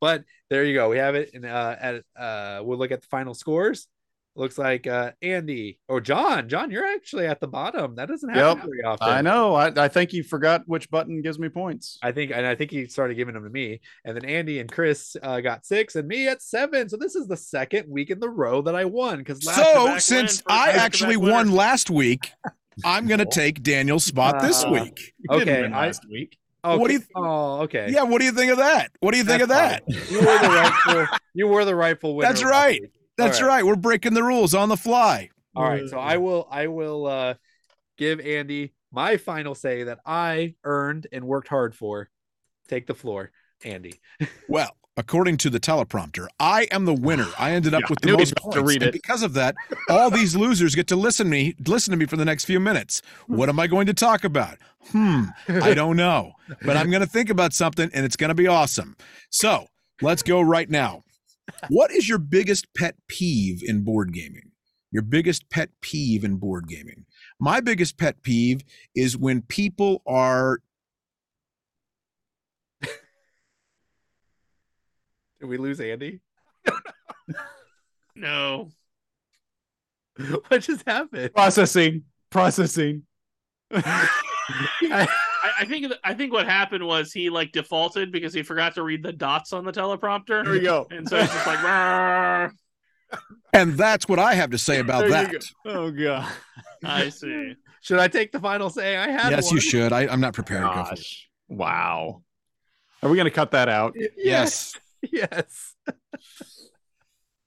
[0.00, 0.88] but there you go.
[0.90, 1.30] We have it.
[1.34, 3.86] And uh, at uh, we'll look at the final scores.
[4.36, 6.48] Looks like uh, Andy or John.
[6.48, 7.94] John, you're actually at the bottom.
[7.94, 8.66] That doesn't happen Yep.
[8.66, 9.08] very often.
[9.08, 9.54] I know.
[9.54, 11.98] I, I think you forgot which button gives me points.
[12.02, 13.80] I think, and I think he started giving them to me.
[14.04, 16.88] And then Andy and Chris uh, got six, and me at seven.
[16.88, 19.18] So this is the second week in the row that I won.
[19.18, 22.32] Because last So, since I actually won last week,
[22.84, 25.12] I'm going to take Daniel's spot this Uh, week.
[25.18, 26.36] You didn't okay, win I- last week.
[26.64, 26.76] okay.
[26.80, 27.86] What do you- Oh, okay.
[27.88, 28.90] Yeah, what do you think of that?
[28.98, 29.84] What do you think of that?
[29.86, 30.10] That's.
[30.10, 31.06] You were the rightful.
[31.34, 32.28] You were the rightful winner.
[32.30, 32.80] That's last right.
[33.18, 33.26] Week.
[33.26, 33.56] That's All right.
[33.56, 33.66] right.
[33.66, 35.30] We're breaking the rules on the fly.
[35.56, 37.34] All right, so I will I will uh
[37.96, 42.08] give Andy my final say that I earned and worked hard for.
[42.68, 43.30] Take the floor,
[43.62, 44.00] Andy.
[44.48, 47.34] Well, according to the teleprompter, I am the winner.
[47.38, 48.68] I ended up Yeah, with the most was about to points.
[48.68, 49.54] read and because of that,
[49.88, 52.58] all these losers get to listen to me listen to me for the next few
[52.60, 53.00] minutes.
[53.28, 54.58] What am I going to talk about?
[54.90, 55.26] Hmm,
[55.60, 56.32] I don't know.
[56.64, 58.96] But I'm going to think about something and it's going to be awesome.
[59.30, 59.68] So,
[60.00, 61.03] let's go right now.
[61.68, 64.50] What is your biggest pet peeve in board gaming?
[64.90, 67.04] Your biggest pet peeve in board gaming.
[67.40, 68.62] My biggest pet peeve
[68.94, 70.60] is when people are
[72.80, 72.90] Did
[75.46, 76.20] we lose Andy?
[78.16, 78.70] No.
[80.48, 81.34] what just happened?
[81.34, 82.04] Processing.
[82.30, 83.02] Processing.
[85.44, 88.82] I, I think I think what happened was he like defaulted because he forgot to
[88.82, 90.42] read the dots on the teleprompter.
[90.42, 90.86] There we go.
[90.90, 92.50] And so it's just like,
[93.52, 95.32] and that's what I have to say about There that.
[95.32, 95.38] go.
[95.66, 96.32] Oh god.
[96.82, 97.54] I see.
[97.82, 98.96] Should I take the final say?
[98.96, 99.56] I had yes, one.
[99.56, 99.92] you should.
[99.92, 100.62] I, I'm not prepared.
[100.62, 100.72] Go.
[100.72, 101.28] Gosh.
[101.48, 102.22] Wow.
[103.02, 103.94] Are we going to cut that out?
[104.16, 104.78] Yes.
[105.12, 105.74] Yes.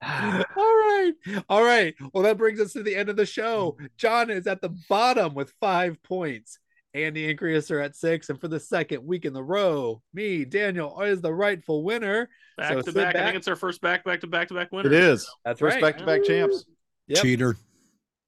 [0.00, 1.12] All right.
[1.48, 1.92] All right.
[2.12, 3.76] Well, that brings us to the end of the show.
[3.96, 6.60] John is at the bottom with five points.
[7.04, 8.28] Andy and Chris are at six.
[8.30, 12.28] And for the second week in the row, me, Daniel, is the rightful winner.
[12.56, 13.16] Back So to sit back.
[13.16, 14.88] I think it's our first back back to back to back winner.
[14.88, 15.28] It is.
[15.44, 15.82] That's First right.
[15.82, 16.64] back to back champs.
[17.06, 17.22] Yep.
[17.22, 17.56] Cheater.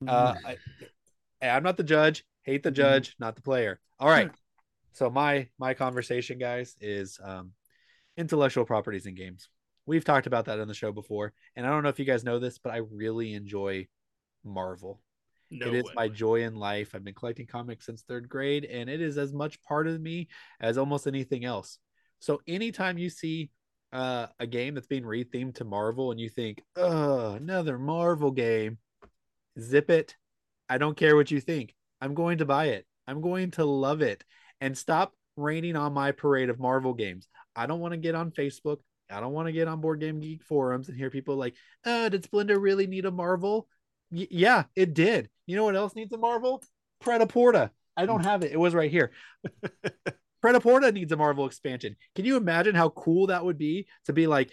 [0.07, 0.57] Uh, I,
[1.41, 2.25] hey, I'm not the judge.
[2.45, 3.81] Hate the judge, not the player.
[3.99, 4.31] All right.
[4.93, 7.53] So my my conversation, guys, is um,
[8.17, 9.49] intellectual properties in games.
[9.87, 12.25] We've talked about that on the show before, and I don't know if you guys
[12.25, 13.89] know this, but I really enjoy
[14.45, 15.01] Marvel.
[15.51, 15.93] No it is way.
[15.97, 16.95] my joy in life.
[16.95, 20.29] I've been collecting comics since third grade, and it is as much part of me
[20.61, 21.79] as almost anything else.
[22.21, 23.51] So anytime you see
[23.93, 28.79] uh, a game that's being rethemed to Marvel, and you think, "Oh, another Marvel game,"
[29.59, 30.17] zip it.
[30.69, 31.75] I don't care what you think.
[32.01, 32.87] I'm going to buy it.
[33.07, 34.25] I'm going to love it,
[34.61, 37.27] and stop raining on my parade of Marvel games.
[37.57, 38.79] I don't want to get on Facebook.
[39.11, 42.09] I don't want to get on Board Game Geek forums and hear people like, "Uh,
[42.09, 43.67] did Splendor really need a Marvel?"
[44.13, 45.29] Y- yeah, it did.
[45.51, 46.63] You know what else needs a Marvel?
[47.01, 47.71] Pret-a-Porter.
[47.97, 48.53] I don't have it.
[48.53, 49.11] It was right here.
[50.41, 51.97] Pret-a-Porter needs a Marvel expansion.
[52.15, 54.51] Can you imagine how cool that would be to be like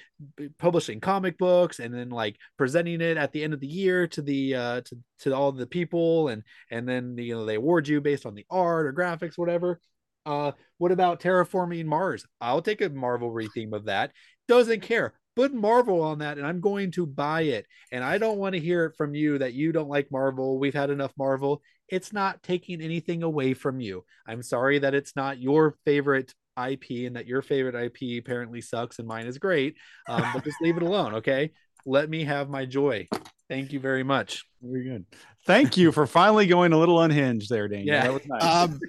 [0.57, 4.21] publishing comic books and then like presenting it at the end of the year to
[4.21, 8.01] the uh to, to all the people and and then you know they award you
[8.01, 9.79] based on the art or graphics whatever.
[10.25, 12.25] Uh what about terraforming Mars?
[12.41, 14.11] I'll take a Marvel retheme of that.
[14.47, 15.13] Doesn't care.
[15.37, 17.67] Put Marvel on that and I'm going to buy it.
[17.91, 20.57] And I don't want to hear it from you that you don't like Marvel.
[20.57, 21.61] We've had enough Marvel.
[21.89, 24.03] It's not taking anything away from you.
[24.27, 28.97] I'm sorry that it's not your favorite IP and that your favorite IP apparently sucks
[28.97, 29.75] and mine is great.
[30.09, 31.51] Um, but just leave it alone, okay?
[31.85, 33.07] Let me have my joy.
[33.47, 34.43] Thank you very much.
[34.59, 35.05] Very good.
[35.45, 37.93] Thank you for finally going a little unhinged there, Daniel.
[37.93, 38.03] Yeah.
[38.05, 38.43] That was nice.
[38.43, 38.79] Um,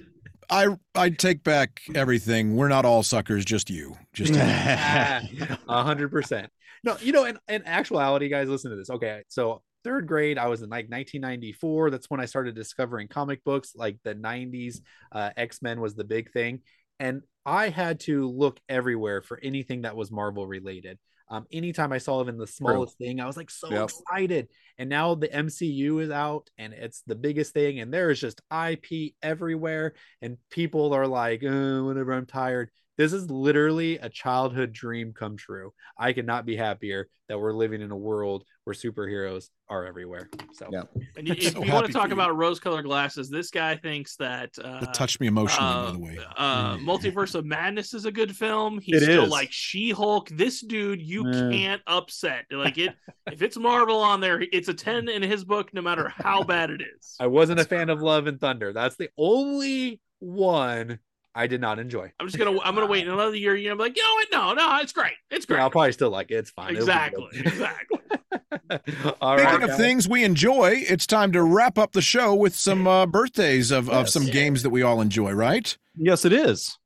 [0.49, 2.55] I I take back everything.
[2.55, 3.95] We're not all suckers, just you.
[4.13, 4.33] Just.
[4.35, 6.49] A hundred percent.
[6.83, 8.89] No, you know, in, in actuality, guys, listen to this.
[8.89, 11.91] Okay, so third grade, I was in like 1994.
[11.91, 13.73] That's when I started discovering comic books.
[13.75, 14.81] Like the 90s,
[15.11, 16.61] uh, X Men was the big thing,
[16.99, 20.99] and I had to look everywhere for anything that was Marvel related.
[21.29, 23.79] Um, anytime I saw even the smallest thing, I was like so Yep.
[23.79, 24.47] excited.
[24.77, 28.41] And now the MCU is out, and it's the biggest thing, and there is just
[28.49, 32.71] IP everywhere, and people are like, oh, whenever I'm tired.
[32.99, 35.71] This is literally a childhood dream come true.
[35.97, 40.29] I could not be happier that we're living in a world where superheroes are everywhere.
[40.51, 40.81] So Yeah.
[41.15, 44.49] And you, if so you want to talk about rose-colored glasses, this guy thinks that
[44.61, 46.17] uh, That touched me emotionally, by uh, the way.
[46.35, 46.83] uh, Mm.
[46.83, 48.79] Multiverse of Madness is a good film.
[48.81, 49.29] He's It still is.
[49.29, 50.27] like She-Hulk.
[50.31, 51.49] This dude, you Yeah.
[51.51, 52.47] can't upset.
[52.51, 52.93] Like it,
[53.31, 56.69] if it's Marvel on there, it's a ten in his book, no matter how bad
[56.69, 57.15] it is.
[57.17, 58.73] I wasn't a fan of Love and Thunder.
[58.73, 60.99] That's the only one
[61.35, 62.11] I did not enjoy.
[62.19, 63.55] I'm just gonna, I'm gonna wait another year.
[63.55, 64.27] You know, be like, you know what?
[64.31, 65.13] No, no, it's great.
[65.29, 65.61] It's Yeah, great.
[65.61, 66.35] I'll probably still like it.
[66.35, 66.75] It's fine.
[66.75, 67.99] Exactly, exactly.
[69.21, 69.77] All Speaking right, of guys.
[69.77, 73.89] things we enjoy, it's time to wrap up the show with some uh, birthdays of,
[73.89, 75.75] of some games that we all enjoy, right?
[75.95, 76.77] yes, it is.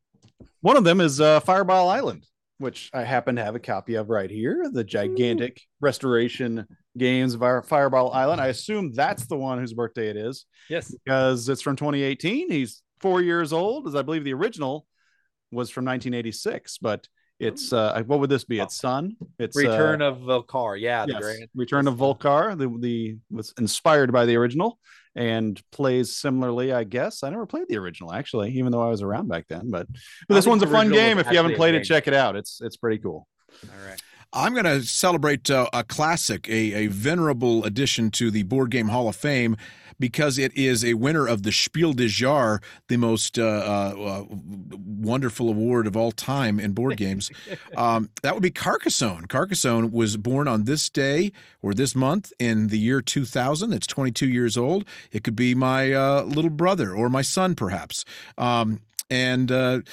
[0.62, 2.26] One of them is uh, Fireball Island,
[2.58, 4.70] which I happen to have a copy of right here.
[4.72, 6.66] The gigantic restoration
[6.98, 8.40] games of our Fireball Island.
[8.40, 10.94] I assume that's the one whose birthday it is Yes.
[11.04, 12.50] because it's from 2018.
[12.52, 14.88] He's four years old, as I believe the original
[15.52, 16.78] was from 1986.
[16.80, 18.60] But it's uh, what would this be?
[18.60, 19.18] Its Sun.
[19.38, 20.78] It's uh, Return of Vul-Kar.
[20.78, 21.06] Yeah.
[21.06, 21.50] The yes, grand.
[21.54, 22.56] Return of Vul-Kar.
[22.56, 24.80] The the was inspired by the original
[25.16, 27.24] and plays similarly, I guess.
[27.24, 29.70] I never played the original actually, even though I was around back then.
[29.70, 29.88] But,
[30.28, 31.20] but this one's a fun game.
[31.20, 32.38] If you haven't played it, check it out.
[32.38, 33.28] It's it's pretty cool.
[33.64, 34.02] All right.
[34.36, 38.88] I'm going to celebrate uh, a classic, a, a venerable addition to the Board Game
[38.88, 39.58] Hall of Fame
[40.04, 45.48] because it is a winner of the Spiel des Jahres, the most uh, uh, wonderful
[45.48, 47.32] award of all time in board games.
[47.78, 49.28] um, that would be Carcassonne.
[49.28, 51.32] Carcassonne was born on this day
[51.62, 53.72] or this month in the year 2000.
[53.72, 54.84] It's 22 years old.
[55.14, 58.04] It could be my uh, little brother or my son, perhaps.
[58.38, 59.84] Um, and uh,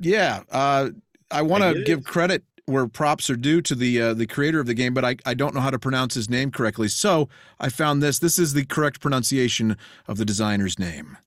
[0.00, 0.88] yeah, uh,
[1.30, 4.66] I want to give credit where props are due to the uh, the creator of
[4.66, 6.88] the game, but I, I don't know how to pronounce his name correctly.
[6.88, 7.28] So
[7.60, 8.18] I found this.
[8.18, 9.76] This is the correct pronunciation
[10.08, 11.18] of the designer's name.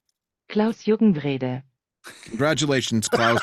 [0.49, 1.63] Klaus-Jürgen Wrede.
[2.23, 3.41] Congratulations, Klaus.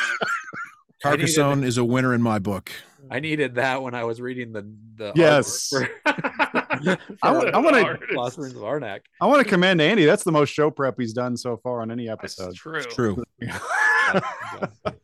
[1.03, 2.71] Carcassonne is a winner in my book.
[3.11, 4.67] I needed that when I was reading the
[4.97, 5.71] the Yes.
[5.73, 9.01] artwork for- I wanna- for of Arnak.
[9.21, 10.07] I want to commend Andy.
[10.07, 12.55] That's the most show prep he's done so far on any That's episode.
[12.55, 12.83] true.
[12.83, 13.25] True.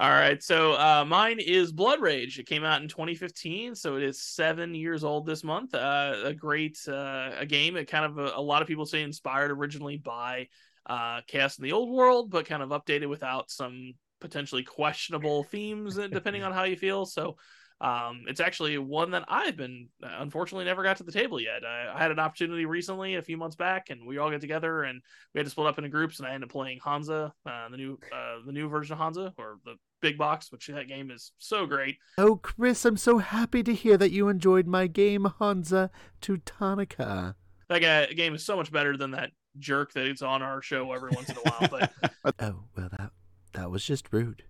[0.00, 2.38] All right, so uh, mine is Blood Rage.
[2.38, 5.74] It came out in 2015, so it is seven years old this month.
[5.74, 7.74] Uh, a great uh, a game.
[7.76, 10.46] It kind of a, a lot of people say inspired originally by
[10.86, 15.98] uh, Chaos in the Old World, but kind of updated without some potentially questionable themes,
[15.98, 17.04] uh, depending on how you feel.
[17.04, 17.36] So
[17.80, 21.64] um, it's actually one that I've been uh, unfortunately never got to the table yet.
[21.64, 24.84] I, I had an opportunity recently, a few months back, and we all got together
[24.84, 25.00] and
[25.34, 27.76] we had to split up into groups, and I ended up playing Hansa, uh, the
[27.76, 31.32] new uh, the new version of Hansa or the big box, which that game is
[31.38, 31.98] so great.
[32.16, 35.90] Oh, Chris, I'm so happy to hear that you enjoyed my game, Hansa
[36.20, 37.34] Teutonica.
[37.68, 40.92] That guy, game is so much better than that jerk that is on our show
[40.92, 41.68] every once in a while.
[41.70, 41.92] But
[42.40, 43.10] Oh, well, that
[43.52, 44.44] that was just rude.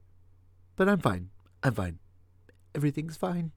[0.76, 1.30] But I'm fine.
[1.62, 1.98] I'm fine.
[2.74, 3.52] Everything's fine.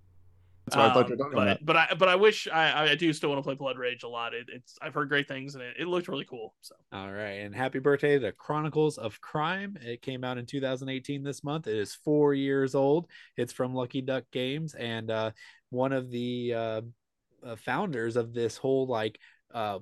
[0.65, 1.65] That's what I thought um, you were talking but, about.
[1.65, 4.07] But I but I wish I I do still want to play Blood Rage a
[4.07, 4.33] lot.
[4.33, 6.53] It, it's I've heard great things and it, it looked really cool.
[6.61, 9.77] So All right, and happy birthday to Chronicles of Crime.
[9.81, 11.67] It came out in 2018 this month.
[11.67, 13.07] It is four years old.
[13.37, 15.31] It's from Lucky Duck Games, and uh,
[15.71, 16.81] one of the uh,
[17.45, 19.19] uh, founders of this whole like
[19.53, 19.79] uh,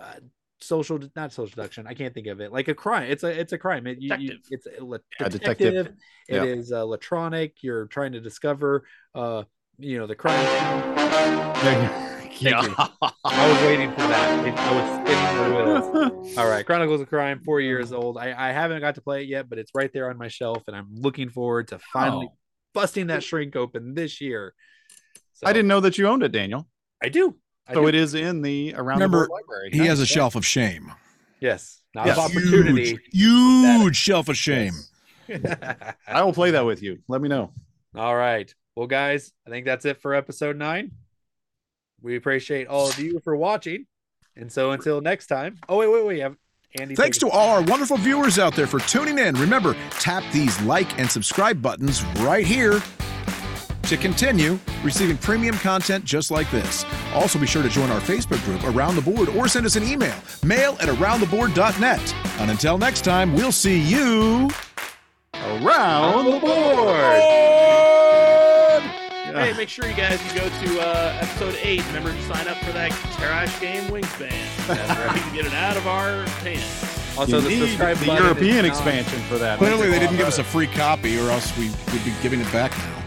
[0.00, 0.14] uh,
[0.60, 1.86] social not social deduction.
[1.86, 2.52] I can't think of it.
[2.52, 3.10] Like a crime.
[3.10, 3.86] It's a it's a crime.
[3.86, 4.48] It, you, you, Detective.
[4.50, 5.72] it's a le- Yeah, detective.
[5.74, 5.96] detective.
[6.28, 6.44] It Yeah.
[6.44, 7.62] is uh, electronic.
[7.62, 9.44] You're trying to discover uh,
[9.82, 10.36] you know the crime.
[11.56, 12.50] Thank you.
[12.54, 14.46] I was waiting for that.
[14.46, 16.38] It- I was spinning the wheels.
[16.38, 18.18] All right, Chronicles of Crime, four years old.
[18.18, 20.64] I, I haven't got to play it yet, but it's right there on my shelf,
[20.66, 22.36] and I'm looking forward to finally Oh.
[22.74, 24.54] busting that shrink open this year.
[25.34, 26.66] So, I didn't know that you owned it, Daniel.
[27.02, 27.36] I do.
[27.68, 27.88] I So do.
[27.88, 29.70] it is in the around Remember, the board library.
[29.72, 30.08] He has a Nice.
[30.08, 30.92] shelf of shame.
[31.40, 32.16] Yes, not Yes.
[32.18, 32.98] of opportunity.
[33.12, 34.72] Huge, huge shelf of shame.
[36.08, 36.98] I will play that with you.
[37.08, 37.52] Let me know.
[37.94, 38.52] All right.
[38.76, 40.92] Well, guys, I think that's it for episode nine.
[42.00, 43.86] We appreciate all of you for watching.
[44.36, 45.58] And so until next time.
[45.68, 46.20] Oh, wait, wait, wait.
[46.20, 46.36] Have
[46.78, 46.94] Andy.
[46.94, 49.34] Thanks to all our wonderful viewers out there for tuning in.
[49.34, 52.82] Remember, tap these like and subscribe buttons right here
[53.82, 56.86] to continue receiving premium content just like this.
[57.14, 59.82] Also, be sure to join our Facebook group, Around the Board, or send us an
[59.82, 62.14] email, mail at aroundtheboard.net.
[62.40, 64.48] And until next time, we'll see you
[65.34, 68.11] Around the board.
[69.34, 71.86] Hey, make sure you guys you go to uh, episode eight.
[71.88, 74.30] Remember to sign up for that trash game wingspan.
[74.66, 75.14] That's right.
[75.14, 76.98] we can get it out of our hands.
[77.18, 79.58] Also, You the need subscribe the button European expansion for that.
[79.58, 82.50] Clearly, they didn't give us a free copy, or else we would be giving it
[82.52, 83.02] back now.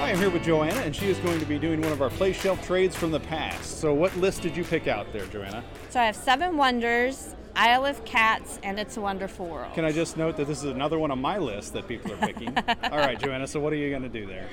[0.00, 2.10] I am here with Joanna, and she is going to be doing one of our
[2.10, 3.80] play shelf trades from the past.
[3.80, 5.62] So, what list did you pick out there, Joanna?
[5.90, 9.74] So I have Seven Wonders, Isle of Cats, and It's a Wonderful World.
[9.74, 12.16] Can I just note that this is another one on my list that people are
[12.16, 12.56] picking?
[12.84, 13.46] all right, Joanna.
[13.46, 14.48] So, what are you going to do there?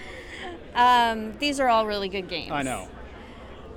[0.75, 2.51] Um, these are all really good games.
[2.51, 2.87] I know.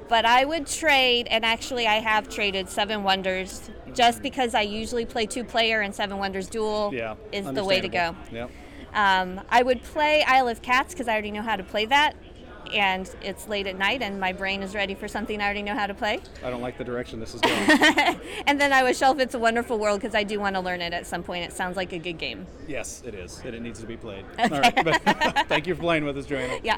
[0.09, 5.07] But I would trade, and actually I have traded Seven Wonders just because I usually
[5.07, 8.14] play two player and Seven Wonders Duel Yeah, is the way to go.
[8.31, 8.51] Yep.
[8.93, 12.14] Um, I would play Isle of Cats because I already know how to play that.
[12.73, 15.75] And it's late at night, and my brain is ready for something I already know
[15.75, 16.20] how to play.
[16.45, 18.20] I don't like the direction this is going.
[18.47, 20.81] and then I would shelf It's a Wonderful World because I do want to learn
[20.81, 21.45] it at some point.
[21.45, 22.47] It sounds like a good game.
[22.66, 24.25] yes, it is, and it needs to be played.
[24.39, 25.03] All right, but
[25.49, 26.55] thank you for playing with us, Joanna.
[26.62, 26.70] Yeah.